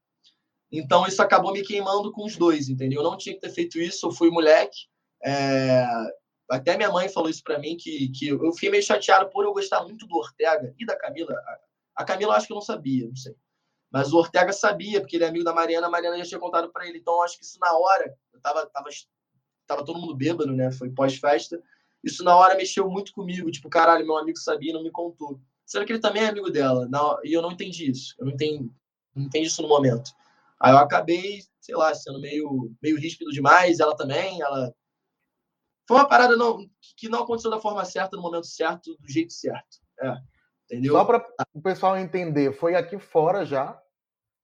[0.72, 3.02] Então isso acabou me queimando com os dois, entendeu?
[3.02, 4.08] Eu não tinha que ter feito isso.
[4.08, 4.88] Eu fui moleque.
[5.24, 5.86] É,
[6.52, 9.54] até minha mãe falou isso para mim, que, que eu fiquei meio chateado por eu
[9.54, 11.34] gostar muito do Ortega e da Camila.
[11.96, 13.34] A Camila eu acho que não sabia, não sei.
[13.90, 16.70] Mas o Ortega sabia, porque ele é amigo da Mariana, a Mariana já tinha contado
[16.72, 16.98] para ele.
[16.98, 18.90] Então acho que isso na hora, eu tava, tava,
[19.66, 20.72] tava todo mundo bêbado, né?
[20.72, 21.62] Foi pós-festa.
[22.04, 23.50] Isso na hora mexeu muito comigo.
[23.50, 25.40] Tipo, caralho, meu amigo sabia e não me contou.
[25.66, 26.88] Sendo que ele também é amigo dela.
[26.90, 28.16] Não, e eu não entendi isso.
[28.20, 28.70] Eu não entendi,
[29.16, 30.12] não entendi isso no momento.
[30.60, 33.80] Aí eu acabei, sei lá, sendo meio, meio ríspido demais.
[33.80, 34.74] Ela também, ela
[35.92, 36.66] foi uma parada não,
[36.96, 39.78] que não aconteceu da forma certa, no momento certo, do jeito certo.
[40.00, 40.16] É,
[40.64, 40.94] entendeu?
[40.94, 43.78] Só para o pessoal entender, foi aqui fora já?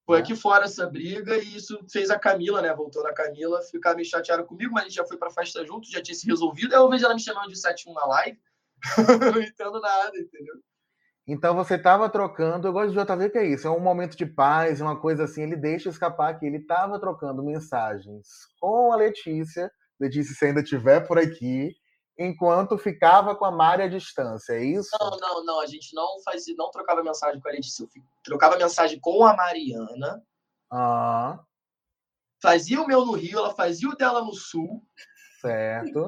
[0.04, 0.24] Foi né?
[0.24, 2.74] aqui fora essa briga e isso fez a Camila, né?
[2.74, 5.90] Voltou da Camila, ficar meio chateada comigo, mas a gente já foi para festa junto,
[5.90, 6.74] já tinha se resolvido.
[6.74, 8.38] Aí eu vejo ela me chamando de 7-1 na live.
[9.34, 10.54] não entendo nada, entendeu?
[11.26, 14.26] Então você estava trocando, eu gosto de JV que é isso, é um momento de
[14.26, 18.26] paz, uma coisa assim, ele deixa escapar que ele estava trocando mensagens
[18.60, 21.74] com a Letícia, Letícia se ainda estiver por aqui,
[22.18, 24.90] enquanto ficava com a Mari à distância, é isso?
[25.00, 27.88] Não, não, não, a gente não fazia, não trocava mensagem com a Letícia, eu
[28.24, 30.22] trocava mensagem com a Mariana.
[30.70, 31.40] Ah.
[32.42, 34.84] Fazia o meu no Rio, ela fazia o dela no Sul.
[35.40, 36.06] Certo.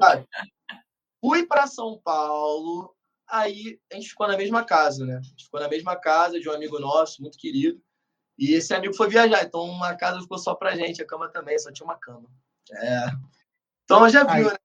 [1.19, 2.93] Fui para São Paulo,
[3.27, 5.17] aí a gente ficou na mesma casa, né?
[5.17, 7.81] A gente ficou na mesma casa de um amigo nosso, muito querido.
[8.37, 11.57] E esse amigo foi viajar, então uma casa ficou só pra gente, a cama também,
[11.59, 12.29] só tinha uma cama.
[12.71, 13.05] É.
[13.91, 14.55] Então já viu, né?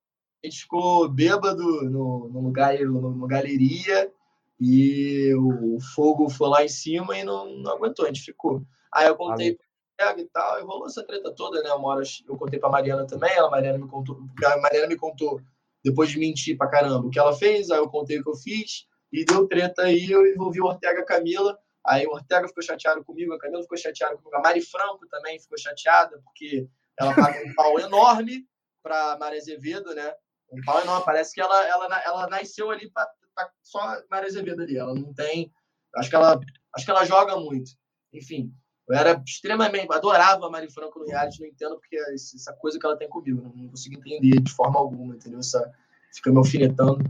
[0.41, 4.09] A gente ficou bêbado no, no lugar, no galeria,
[4.57, 8.61] e o, fogo foi lá em cima e não, não aguentou, a gente ficou.
[8.93, 9.57] Aí eu contei
[9.99, 11.71] e tal, e rolou essa treta toda, né?
[11.73, 15.41] Uma hora eu contei pra Mariana também, ela, Mariana me contou, a Mariana me contou
[15.83, 18.35] depois de mentir pra caramba o que ela fez, aí eu contei o que eu
[18.35, 23.03] fiz, e deu treta aí, eu envolvi o Ortega Camila, aí o Ortega ficou chateado
[23.03, 27.43] comigo, a Camila ficou chateada comigo, a Mari Franco também ficou chateada, porque ela paga
[27.45, 28.47] um pau enorme
[28.87, 30.13] pra Maria Azevedo, né?
[30.51, 33.07] Um pau enorme, parece que ela, ela, ela nasceu ali pra
[33.61, 33.79] só
[34.09, 35.51] Maria Azevedo ali, ela não tem,
[35.95, 36.39] acho que ela,
[36.75, 37.71] acho que ela joga muito,
[38.13, 38.53] enfim...
[38.89, 39.91] Eu era extremamente.
[39.91, 43.51] Adorava a Mari Franco no reality, não entendo porque essa coisa que ela tem comigo.
[43.53, 45.39] Não consigo entender de forma alguma, entendeu?
[45.39, 45.69] Essa,
[46.15, 47.03] fica me alfinetando.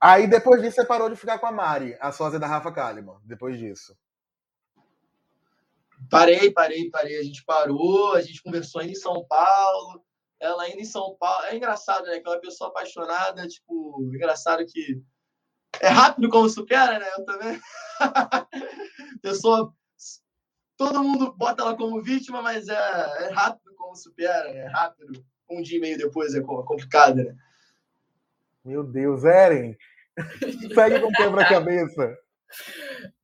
[0.00, 3.18] Aí depois disso você parou de ficar com a Mari, a sósia da Rafa Kalimann,
[3.24, 3.98] depois disso.
[6.08, 7.18] Parei, parei, parei.
[7.18, 10.04] A gente parou, a gente conversou ainda em São Paulo.
[10.40, 11.46] Ela ainda em São Paulo.
[11.46, 12.20] É engraçado, né?
[12.20, 15.02] Que é uma pessoa apaixonada, tipo, engraçado que.
[15.80, 17.06] É rápido como supera, né?
[17.16, 17.60] Eu também.
[19.22, 19.72] pessoa
[20.78, 25.24] todo mundo bota ela como vítima, mas é, é rápido como supera, é rápido.
[25.50, 27.34] Um dia e meio depois é complicado, né?
[28.64, 29.76] Meu Deus, Eren!
[30.74, 32.16] Segue com quebra-cabeça.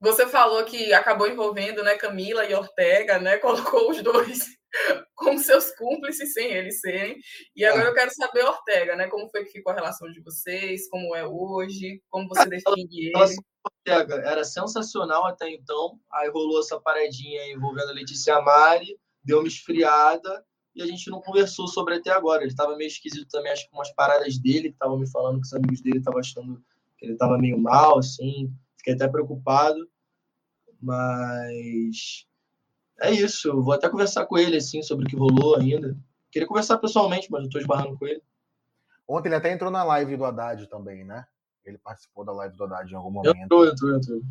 [0.00, 3.38] Você falou que acabou envolvendo né, Camila e Ortega, né?
[3.38, 4.40] Colocou os dois
[5.14, 7.16] como seus cúmplices sem eles serem.
[7.54, 9.06] E agora eu quero saber, Ortega, né?
[9.08, 10.88] Como foi que ficou a relação de vocês?
[10.88, 12.02] Como é hoje?
[12.10, 13.12] Como você define ele?
[13.86, 15.98] Ortega era sensacional até então.
[16.12, 20.44] Aí rolou essa paradinha envolvendo a Letícia Mari, deu uma esfriada
[20.74, 22.42] e a gente não conversou sobre até agora.
[22.42, 25.46] Ele estava meio esquisito também, acho que umas paradas dele, que estavam me falando que
[25.46, 26.62] os amigos dele estavam achando
[26.98, 28.52] que ele estava meio mal, assim.
[28.84, 29.88] Fiquei até preocupado.
[30.78, 32.26] Mas
[33.00, 33.48] é isso.
[33.48, 35.96] Eu vou até conversar com ele, assim, sobre o que rolou ainda.
[36.30, 38.22] Queria conversar pessoalmente, mas eu estou esbarrando com ele.
[39.08, 41.26] Ontem ele até entrou na live do Haddad também, né?
[41.64, 43.36] Ele participou da live do Haddad em algum momento.
[43.36, 44.22] Entrou, entrou, entrou.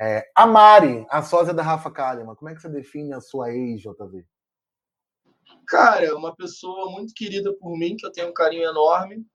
[0.00, 3.52] É, a Mari, a sósia da Rafa Kalimann, como é que você define a sua
[3.52, 4.24] ex, JV?
[5.68, 9.26] Cara, é uma pessoa muito querida por mim, que eu tenho um carinho enorme,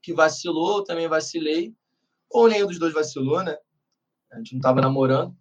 [0.00, 1.74] que vacilou, eu também vacilei.
[2.34, 3.56] Ou nenhum dos dois vacilou, né?
[4.32, 5.36] A gente não estava namorando.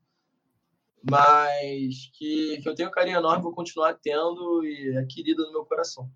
[1.10, 5.52] Mas que, que eu tenho um carinho enorme, vou continuar tendo e é querida no
[5.52, 6.08] meu coração.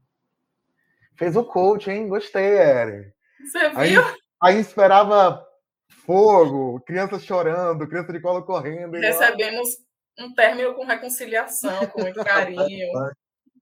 [1.16, 2.08] Fez o coach, hein?
[2.08, 3.12] Gostei, Eren.
[3.42, 3.80] Você viu?
[3.80, 3.96] Aí,
[4.40, 5.44] aí esperava
[6.06, 8.94] fogo, crianças chorando, criança de colo correndo.
[8.98, 9.68] Recebemos
[10.20, 12.88] um término com reconciliação, com muito carinho.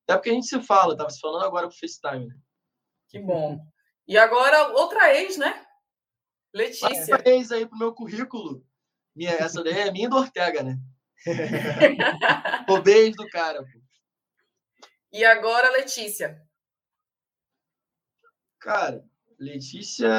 [0.08, 2.28] É porque a gente se fala, tava se falando agora pro FaceTime.
[2.28, 2.36] Né?
[3.10, 3.60] Que bom.
[4.08, 5.65] E agora, outra ex, né?
[6.56, 7.22] Letícia.
[7.26, 8.66] Ex aí pro meu currículo.
[9.14, 10.80] Minha, essa daí é minha do Ortega, né?
[12.70, 13.62] o beijo do cara.
[13.62, 13.82] Pô.
[15.12, 16.42] E agora, Letícia.
[18.58, 19.04] Cara,
[19.38, 20.10] Letícia.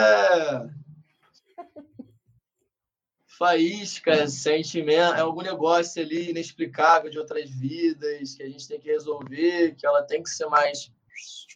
[3.38, 8.90] Faísca, sentimento, é algum negócio ali inexplicável de outras vidas que a gente tem que
[8.90, 10.92] resolver, que ela tem que ser mais,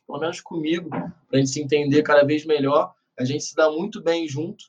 [0.06, 2.94] pelo menos comigo, para a gente se entender cada vez melhor.
[3.20, 4.64] A gente se dá muito bem junto,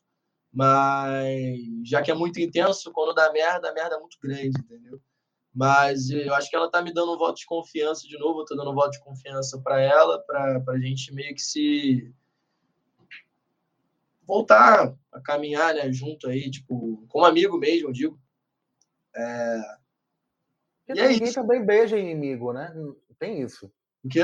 [0.51, 5.01] mas já que é muito intenso, quando dá merda, a merda é muito grande, entendeu?
[5.55, 8.45] Mas eu acho que ela tá me dando um voto de confiança de novo, eu
[8.45, 12.13] tô dando um voto de confiança para ela, para a gente meio que se
[14.27, 18.19] voltar a caminhar né, junto aí, tipo, como amigo mesmo, eu digo.
[19.15, 19.61] É...
[20.89, 21.35] E é ninguém isso.
[21.35, 22.73] também beija inimigo, né?
[23.17, 23.71] Tem isso.
[24.03, 24.23] O quê?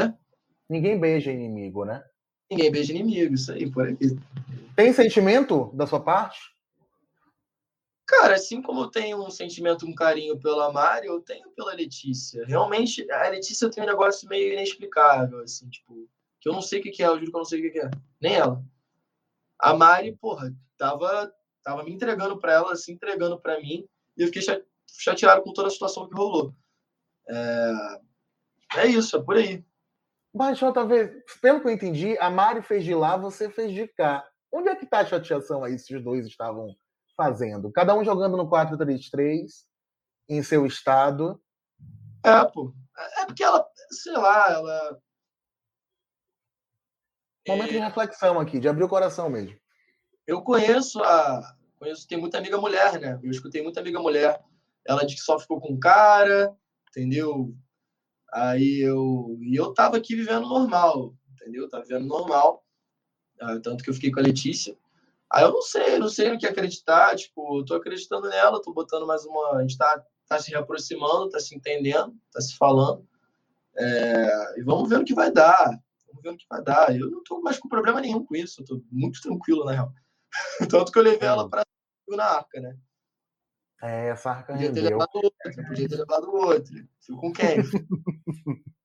[0.67, 2.03] Ninguém beija inimigo, né?
[2.49, 3.97] Ninguém beija inimigo, isso aí, por aí.
[4.75, 6.39] Tem sentimento da sua parte?
[8.05, 12.45] Cara, assim como eu tenho um sentimento, um carinho pela Mari, eu tenho pela Letícia.
[12.45, 16.83] Realmente, a Letícia tem um negócio meio inexplicável, assim, tipo, que eu não sei o
[16.83, 17.91] que é, eu juro que eu não sei o que é.
[18.21, 18.63] Nem ela.
[19.59, 23.85] A Mari, porra, tava, tava me entregando para ela, se entregando para mim,
[24.15, 24.41] e eu fiquei
[24.87, 26.53] chateado com toda a situação que rolou.
[27.27, 27.73] É,
[28.77, 29.65] é isso, é por aí.
[30.37, 34.23] Mas, JV, pelo que eu entendi, a Mari fez de lá, você fez de cá.
[34.53, 36.75] Onde é que tá a chateação aí se os dois estavam
[37.15, 37.71] fazendo?
[37.71, 39.47] Cada um jogando no 4-3-3,
[40.29, 41.41] em seu estado.
[42.23, 42.71] É, pô.
[43.17, 44.99] É porque ela, sei lá, ela.
[47.47, 49.57] Momento de reflexão aqui, de abrir o coração mesmo.
[50.27, 51.55] Eu conheço a.
[51.79, 53.19] Conheço, tem muita amiga mulher, né?
[53.23, 54.39] Eu escutei muita amiga mulher.
[54.85, 56.55] Ela disse que só ficou com cara,
[56.89, 57.55] entendeu?
[58.33, 59.37] Aí eu.
[59.41, 61.69] E eu tava aqui vivendo normal, entendeu?
[61.69, 62.63] Tava vivendo normal.
[63.39, 64.77] Ah, tanto que eu fiquei com a Letícia.
[65.31, 67.15] Aí eu não sei, não sei no que acreditar.
[67.15, 69.57] Tipo, eu tô acreditando nela, tô botando mais uma.
[69.57, 73.07] A gente tá, tá se reaproximando, tá se entendendo, tá se falando.
[73.77, 75.79] É, e vamos ver o que vai dar.
[76.07, 76.95] Vamos ver o que vai dar.
[76.95, 79.93] Eu não tô mais com problema nenhum com isso, eu tô muito tranquilo, na real.
[80.69, 81.63] Tanto que eu levei ela pra
[82.09, 82.77] na arca, né?
[83.81, 84.97] É, essa arca Podia ter rendeu.
[84.97, 86.73] levado outro, podia ter levado outro.
[86.99, 87.57] Fui com quem?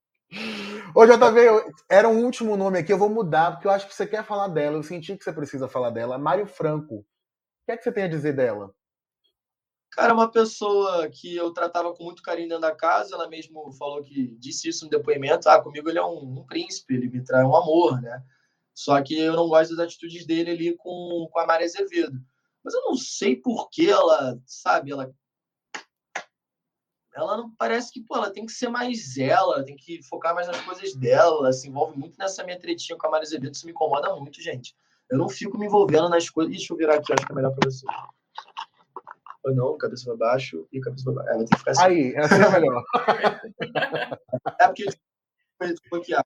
[0.95, 4.05] Ô, JV, era um último nome aqui, eu vou mudar, porque eu acho que você
[4.05, 4.77] quer falar dela.
[4.77, 6.17] Eu senti que você precisa falar dela.
[6.17, 6.97] Mário Franco.
[6.97, 7.05] O
[7.65, 8.73] que é que você tem a dizer dela?
[9.91, 13.71] Cara, é uma pessoa que eu tratava com muito carinho dentro da casa, ela mesmo
[13.73, 15.47] falou que disse isso no depoimento.
[15.47, 18.23] Ah, comigo ele é um, um príncipe, ele me traz um amor, né?
[18.73, 22.19] Só que eu não gosto das atitudes dele ali com, com a Maria Azevedo.
[22.63, 25.13] Mas eu não sei por que ela, sabe, ela.
[27.15, 30.47] Ela não parece que, pô, ela tem que ser mais ela, tem que focar mais
[30.47, 33.67] nas coisas dela, ela se envolve muito nessa minha tretinha com a Maria Azevedo, isso
[33.67, 34.75] me incomoda muito, gente.
[35.09, 36.51] Eu não fico me envolvendo nas coisas.
[36.51, 37.85] Deixa eu virar aqui, acho que é melhor pra você.
[39.43, 41.29] Ou não, cabeça pra baixo e cabeça pra baixo.
[41.29, 41.83] É, vai ter que ficar assim.
[41.83, 42.83] Aí, essa é melhor.
[44.59, 44.85] É porque
[45.57, 46.25] foi bloqueado.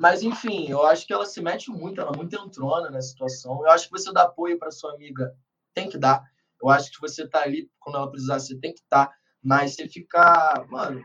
[0.00, 3.60] Mas, enfim, eu acho que ela se mete muito, ela é muito entrona na situação.
[3.60, 5.36] Eu acho que você dá apoio para sua amiga,
[5.74, 6.24] tem que dar.
[6.62, 9.14] Eu acho que você tá ali quando ela precisar, você tem que estar.
[9.42, 10.66] Mas você ficar.
[10.68, 11.04] Mano,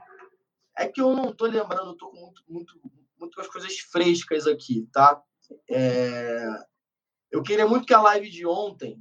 [0.77, 2.81] é que eu não tô lembrando, eu tô com muito, muito,
[3.19, 5.21] muito com as coisas frescas aqui, tá?
[5.69, 6.45] É,
[7.29, 8.97] Eu queria muito que a live de ontem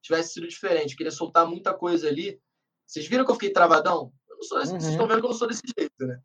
[0.00, 0.92] tivesse sido diferente.
[0.92, 2.40] Eu queria soltar muita coisa ali.
[2.86, 4.10] Vocês viram que eu fiquei travadão?
[4.26, 4.72] Eu não sou desse...
[4.72, 4.80] Uhum.
[4.80, 6.18] Vocês estão vendo que eu não sou desse jeito, né?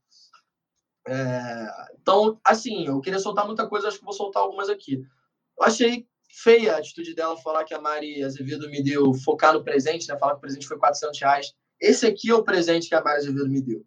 [1.07, 1.67] É,
[2.01, 5.01] Então, assim, eu queria soltar muita coisa, acho que vou soltar algumas aqui.
[5.57, 9.63] Eu achei feia a atitude dela falar que a Mari Azevedo me deu, focar no
[9.63, 10.17] presente, né?
[10.17, 11.53] Falar que o presente foi 400 reais.
[11.79, 13.85] Esse aqui é o presente que a Mari Azevedo me deu.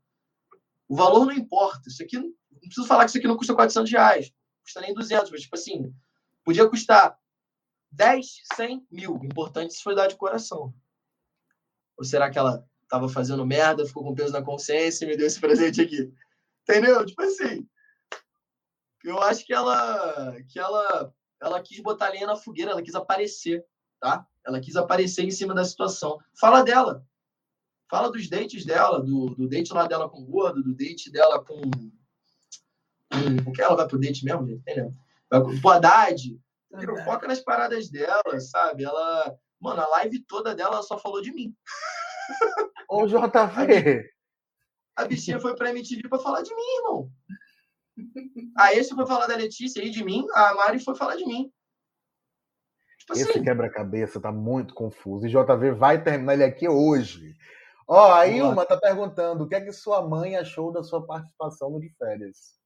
[0.89, 1.89] O valor não importa.
[1.89, 4.33] Isso aqui, não preciso falar que isso aqui não custa 400 reais.
[4.64, 5.93] Custa nem 200, mas, tipo assim,
[6.45, 7.18] podia custar
[7.93, 9.16] 10, 100 mil.
[9.16, 10.75] O importante isso foi dar de coração.
[11.97, 15.27] Ou será que ela tava fazendo merda, ficou com peso na consciência e me deu
[15.27, 16.12] esse presente aqui?
[16.71, 17.05] Entendeu?
[17.05, 17.66] Tipo assim.
[19.05, 23.64] Eu acho que ela que ela ela quis botar lenha na fogueira, ela quis aparecer,
[23.99, 24.27] tá?
[24.47, 26.18] Ela quis aparecer em cima da situação.
[26.39, 27.05] Fala dela.
[27.91, 31.45] Fala dos dates dela, do, do date lá dela com o gordo, do date dela
[31.45, 31.61] com.
[31.61, 34.61] com por que ela vai pro date mesmo, gente?
[34.61, 34.95] Entendeu?
[35.31, 36.41] Vai com o Haddad.
[36.73, 37.05] Entendeu?
[37.05, 38.85] Foca nas paradas dela, sabe?
[38.85, 39.37] Ela.
[39.59, 41.55] Mano, a live toda dela ela só falou de mim.
[42.89, 44.11] Ô, JV.
[45.01, 47.11] A bichinha foi pra MTV pra falar de mim, irmão.
[48.57, 51.51] A esse foi falar da Letícia e de mim, a Mari foi falar de mim.
[52.98, 55.26] Tipo Esse assim, quebra-cabeça tá muito confuso.
[55.26, 57.34] E JV vai terminar ele aqui hoje.
[57.88, 58.26] Ó, a.
[58.26, 61.88] Ilma tá perguntando o que é que sua mãe achou da sua participação no de
[61.96, 62.60] férias.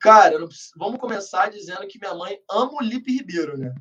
[0.00, 3.74] Cara, preciso- vamos começar dizendo que minha mãe ama o Lipe Ribeiro, né?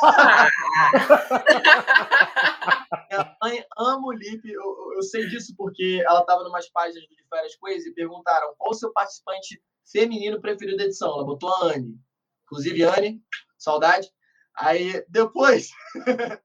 [3.10, 4.50] Minha mãe ama o Lipe.
[4.50, 4.62] Eu,
[4.96, 8.70] eu- sei disso porque ela tava numas páginas do férias com eles e perguntaram qual
[8.72, 11.08] o seu participante feminino preferido da edição.
[11.12, 11.98] Ela botou a Anne.
[12.44, 13.22] Inclusive, Anne,
[13.58, 14.08] saudade.
[14.56, 15.70] Aí, depois,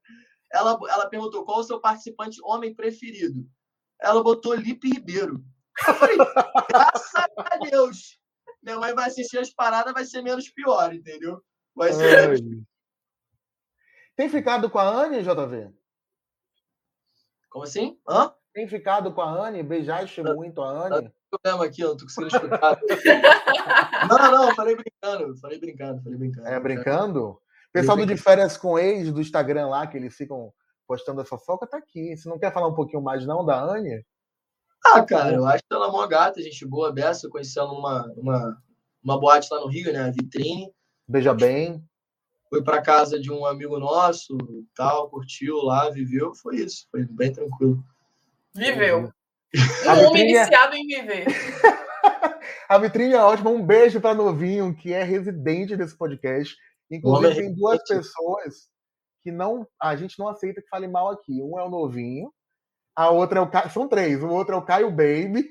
[0.52, 3.44] ela, ela perguntou qual o seu participante homem preferido.
[4.00, 5.44] Ela botou Lipe Ribeiro.
[5.86, 6.16] Eu falei,
[6.70, 8.18] graças a Deus.
[8.66, 11.40] Minha mãe vai assistir as paradas, vai ser menos pior, entendeu?
[11.72, 12.40] Vai ser menos
[14.16, 15.72] Tem ficado com a Anne, JV?
[17.48, 17.96] Como assim?
[18.08, 18.34] Hã?
[18.52, 19.62] Tem ficado com a Anne?
[19.62, 21.12] Beijaste muito a Anne?
[21.30, 22.80] problema aqui, eu não tô conseguindo escutar.
[24.08, 26.48] não, não, falei brincando, falei brincando, falei brincando.
[26.48, 27.24] É, brincando?
[27.28, 27.40] O
[27.72, 30.52] pessoal do De Férias com Ex, do Instagram lá, que eles ficam
[30.88, 32.16] postando a fofoca, tá aqui.
[32.16, 34.04] Você não quer falar um pouquinho mais, não, da Anne?
[34.84, 37.26] Ah, cara, eu acho ela mó gata, gente boa, beça.
[37.26, 38.62] Eu conheci ela numa, numa,
[39.02, 40.10] uma boate lá no Rio, né?
[40.12, 40.72] Vitrine.
[41.08, 41.82] Beija bem.
[42.48, 44.38] Foi pra casa de um amigo nosso,
[44.74, 46.32] tal, curtiu lá, viveu.
[46.34, 47.84] Foi isso, foi bem tranquilo.
[48.54, 49.12] Viveu.
[49.86, 51.26] A Um homem vitrine é- iniciado em viver.
[52.68, 53.50] A vitrine é ótima.
[53.50, 56.56] Um beijo para Novinho, que é residente desse podcast.
[56.90, 58.68] Inclusive, tem duas pessoas
[59.22, 61.42] que não a gente não aceita que fale mal aqui.
[61.42, 62.32] Um é o Novinho,
[62.96, 63.70] a outra é o Caio.
[63.70, 64.22] São três.
[64.22, 65.46] O outro é o Caio Baby.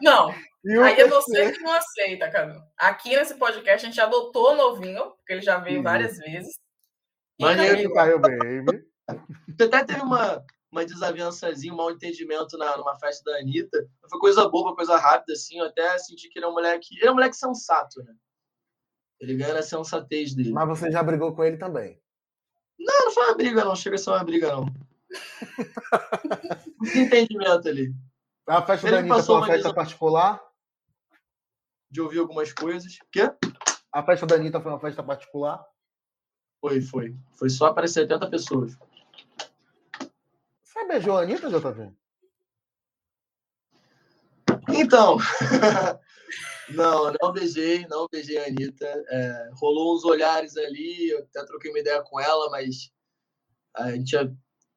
[0.00, 0.30] Não,
[0.84, 2.60] Aí é você que não aceita, cara.
[2.76, 6.58] Aqui nesse podcast a gente adotou o novinho, porque ele já veio várias vezes.
[7.40, 8.84] Maneiro, Caio Baby.
[9.56, 13.88] Você até teve uma, uma desavençazinha, um mal entendimento na, numa festa da Anitta.
[14.10, 15.58] Foi coisa boba, coisa rápida, assim.
[15.58, 16.96] Eu até senti que ele é um moleque.
[16.96, 18.12] Ele é um moleque sensato, né?
[19.20, 20.52] Ele ganha a sensatez dele.
[20.52, 22.00] Mas você já brigou com ele também?
[22.78, 23.76] Não, não foi uma briga, não.
[23.76, 24.66] Chega a ser uma briga, não.
[26.94, 27.94] Entendimento ali.
[28.46, 30.42] A festa ele da Anitta foi uma festa particular?
[31.90, 32.98] De ouvir algumas coisas.
[33.10, 33.32] Quê?
[33.92, 35.64] A festa da Anitta foi uma festa particular?
[36.60, 37.16] Foi, foi.
[37.32, 38.76] Foi só para 70 pessoas.
[40.62, 41.92] Você beijou a Anitta, JV?
[44.68, 45.16] Então,
[46.70, 48.86] não, não beijei, não beijei a Anitta.
[49.08, 52.90] É, rolou uns olhares ali, eu até troquei uma ideia com ela, mas
[53.74, 54.16] a gente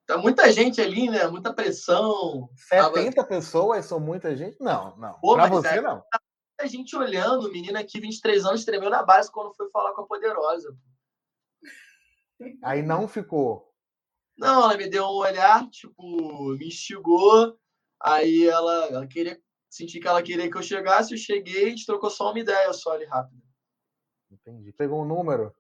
[0.10, 1.28] tá muita gente ali, né?
[1.28, 2.50] Muita pressão.
[2.56, 3.28] 70 tava...
[3.28, 4.58] pessoas são muita gente?
[4.60, 5.14] Não, não.
[5.20, 5.98] Pô, pra você, é, não.
[5.98, 10.08] Muita gente olhando, menina aqui, 23 anos, tremeu na base quando foi falar com a
[10.08, 10.76] Poderosa.
[12.64, 13.72] Aí não ficou.
[14.36, 17.56] Não, ela me deu um olhar, tipo, me instigou.
[18.02, 19.40] Aí ela, ela queria,
[19.70, 22.74] senti que ela queria que eu chegasse, eu cheguei, a gente trocou só uma ideia
[22.74, 23.44] só ali rápido.
[24.32, 24.72] Entendi.
[24.72, 25.54] Pegou um número?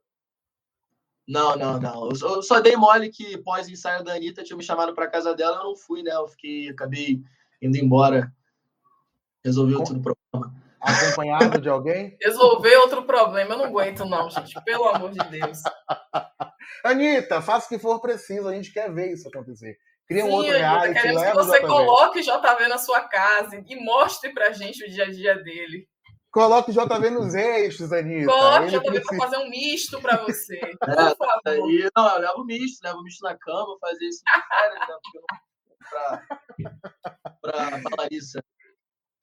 [1.29, 2.09] Não, não, não.
[2.09, 5.63] Eu só dei mole que pós-ensaio da Anitta tinha me chamado para casa dela, eu
[5.63, 6.11] não fui, né?
[6.11, 7.21] Eu fiquei, acabei
[7.61, 8.33] indo embora.
[9.45, 10.55] Resolveu tudo o problema.
[10.81, 12.17] Acompanhado de alguém?
[12.19, 13.53] Resolver outro problema.
[13.53, 14.59] Eu não aguento, não, gente.
[14.63, 15.61] Pelo amor de Deus.
[16.83, 18.47] Anitta, faça o que for preciso.
[18.47, 19.77] A gente quer ver isso acontecer.
[20.07, 20.99] Cria um Sim, outro reality.
[20.99, 25.11] Queremos que você coloque JV na sua casa e mostre pra gente o dia a
[25.11, 25.87] dia dele.
[26.31, 28.31] Coloque JV nos eixos, Anitta.
[28.31, 29.07] Coloque Ele JV precisa...
[29.07, 30.59] para fazer um misto para você.
[30.83, 31.41] É, Por favor.
[31.47, 36.21] Aí, não, eu levo misto, levo misto na cama, fazer isso né?
[37.41, 38.43] Pra, pra Larissa.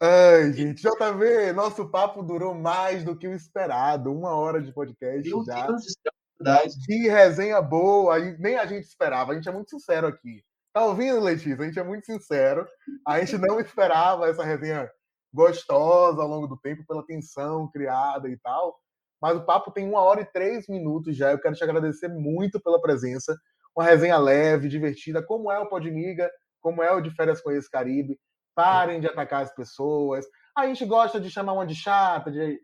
[0.01, 4.13] Ai, gente, JV, nosso papo durou mais do que o esperado.
[4.13, 5.67] Uma hora de podcast Meu já.
[5.67, 6.75] Deus do céu, verdade.
[6.85, 9.33] Que resenha boa, nem a gente esperava.
[9.33, 10.45] A gente é muito sincero aqui.
[10.73, 11.57] Tá ouvindo, Letícia?
[11.63, 12.69] A gente é muito sincero.
[13.07, 14.91] A gente não esperava essa resenha
[15.37, 18.81] gostosa ao longo do tempo, pela tensão criada e tal.
[19.21, 21.31] Mas o papo tem uma hora e três minutos já.
[21.31, 23.37] Eu quero te agradecer muito pela presença.
[23.77, 26.31] Uma resenha leve, divertida, como é o Podmiga,
[26.61, 28.19] como é o de Férias com esse Caribe.
[28.55, 30.25] Parem de atacar as pessoas.
[30.57, 32.59] A gente gosta de chamar uma de chata, de,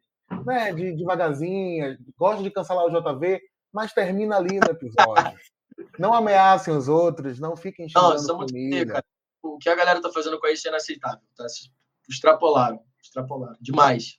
[0.46, 5.38] né, de devagarzinha, gosta de cancelar o JV, mas termina ali no episódio.
[5.98, 9.04] Não ameacem os outros, não fiquem xingando não, família.
[9.42, 11.20] O que a galera tá fazendo com isso é inaceitável.
[11.36, 11.46] Tá?
[12.08, 13.56] Extrapolaram, extrapolaram.
[13.60, 14.18] Demais.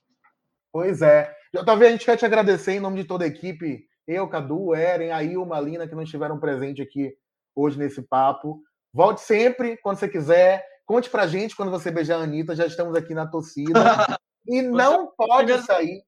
[0.72, 1.34] Pois é.
[1.54, 3.86] JV, a gente quer te agradecer em nome de toda a equipe.
[4.06, 7.16] Eu, Cadu, Eren, a Ilma, a Lina, que não estiveram presentes aqui
[7.54, 8.60] hoje nesse papo.
[8.92, 10.66] Volte sempre, quando você quiser.
[10.86, 13.72] Conte pra gente quando você beijar a Anitta, já estamos aqui na torcida.
[14.46, 16.04] E não pode sair.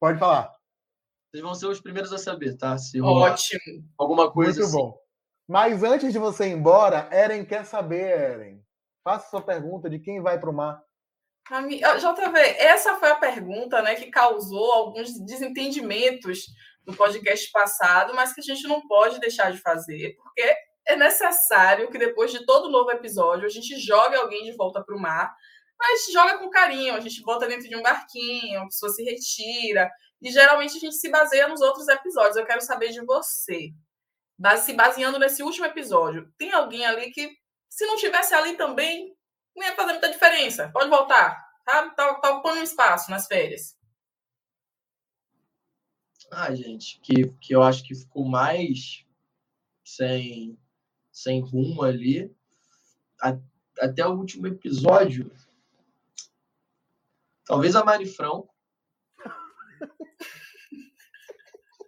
[0.00, 0.50] Pode falar.
[1.30, 2.78] Vocês vão ser os primeiros a saber, tá?
[2.78, 3.84] Se Ótimo.
[3.98, 4.52] Alguma coisa.
[4.52, 4.76] Muito assim.
[4.78, 4.98] bom.
[5.46, 8.64] Mas antes de você ir embora, Eren quer saber, Eren.
[9.04, 10.82] Faça sua pergunta de quem vai para o mar.
[11.50, 16.46] JV, essa foi a pergunta né, que causou alguns desentendimentos
[16.86, 20.42] no podcast passado, mas que a gente não pode deixar de fazer, porque
[20.86, 24.96] é necessário que depois de todo novo episódio a gente jogue alguém de volta para
[24.96, 25.34] o mar,
[25.78, 29.90] mas joga com carinho, a gente bota dentro de um barquinho, a pessoa se retira,
[30.20, 32.36] e geralmente a gente se baseia nos outros episódios.
[32.36, 33.72] Eu quero saber de você.
[34.58, 37.30] Se baseando nesse último episódio, tem alguém ali que,
[37.68, 39.14] se não tivesse ali também,
[39.56, 40.70] não ia fazer muita diferença.
[40.72, 41.90] Pode voltar, tá?
[41.90, 43.76] Tá, tá ocupando um espaço nas férias.
[46.30, 49.04] Ah, gente, que, que eu acho que ficou mais
[49.84, 50.56] sem
[51.12, 52.34] sem rumo ali.
[53.20, 53.36] A,
[53.80, 55.30] até o último episódio.
[57.44, 58.54] Talvez a Mari Franco.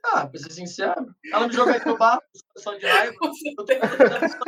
[0.04, 2.24] Ah, pra ser sincero, ela me jogaria no barco,
[2.58, 3.14] só de raiva.
[3.18, 4.38] Com certeza,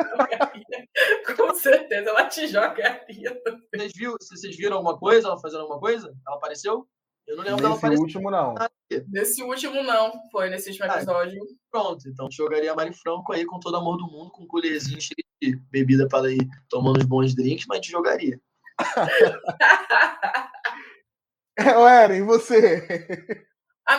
[1.37, 3.41] Com certeza ela te jogaria.
[3.73, 5.29] Vocês, viu, vocês viram alguma coisa?
[5.29, 6.13] Ela fazendo alguma coisa?
[6.27, 6.89] Ela apareceu?
[7.27, 8.03] Eu não lembro nesse dela aparecer.
[8.03, 8.55] último, não.
[9.09, 10.13] Nesse último, não.
[10.31, 11.41] Foi nesse último ah, episódio.
[11.43, 14.49] Ah, pronto, então jogaria a Mari Franco aí com todo amor do mundo, com um
[14.49, 18.41] colherzinho cheio de bebida para ir tomando os bons drinks, mas gente jogaria.
[21.79, 23.47] Ô, Eren, e você?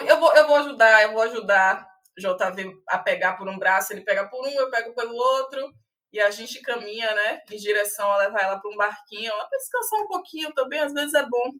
[0.07, 4.01] Eu vou, eu vou ajudar, eu vou ajudar JV a pegar por um braço, ele
[4.01, 5.73] pega por um, eu pego pelo outro,
[6.11, 9.99] e a gente caminha, né, em direção a levar ela para um barquinho, para descansar
[9.99, 11.51] um pouquinho também, às vezes é bom.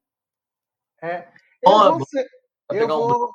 [1.01, 1.27] É,
[1.61, 2.25] eu vou, ser,
[2.71, 3.29] eu vou,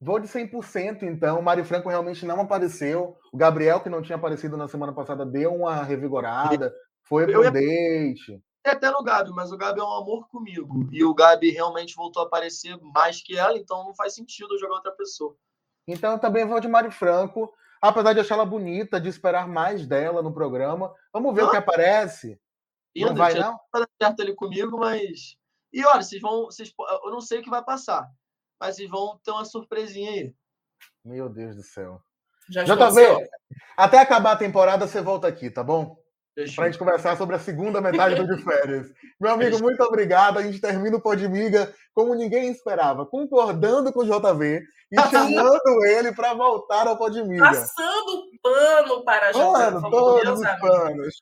[0.00, 1.38] vou de 100%, então.
[1.38, 3.16] O Mário Franco realmente não apareceu.
[3.32, 6.72] O Gabriel, que não tinha aparecido na semana passada, deu uma revigorada.
[7.04, 7.50] Foi pro ia...
[7.50, 8.42] date.
[8.64, 10.88] É até no Gabi, mas o Gabi é um amor comigo.
[10.92, 14.58] E o Gabi realmente voltou a aparecer mais que ela, então não faz sentido eu
[14.58, 15.34] jogar outra pessoa.
[15.88, 19.86] Então eu também vou de Mari Franco, apesar de achar ela bonita, de esperar mais
[19.86, 20.94] dela no programa.
[21.12, 22.38] Vamos ver ah, o que aparece.
[22.94, 23.58] Ainda, não vai, não?
[23.72, 25.36] Tá certo ali comigo, mas.
[25.72, 26.44] E olha, vocês vão.
[26.44, 26.72] Vocês,
[27.04, 28.10] eu não sei o que vai passar,
[28.60, 30.34] mas vocês vão ter uma surpresinha aí.
[31.04, 32.02] Meu Deus do céu.
[32.50, 33.28] Já JV,
[33.76, 35.96] até acabar a temporada você volta aqui, tá bom?
[36.54, 38.86] Para a gente conversar sobre a segunda metade do de férias.
[39.20, 40.38] Meu amigo, muito obrigado.
[40.38, 44.62] A gente termina o Podmiga como ninguém esperava, concordando com o JV
[44.92, 47.44] e chamando ele para voltar ao Podmiga.
[47.44, 49.44] Passando pano para a JV.
[49.44, 51.14] Mano, todos os panos.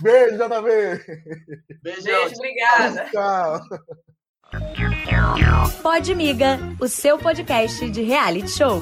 [0.00, 1.04] Beijo, JV.
[1.82, 3.04] Beijo, Beijo obrigada.
[3.10, 3.60] Tchau.
[5.82, 8.80] Podmiga, o seu podcast de reality show.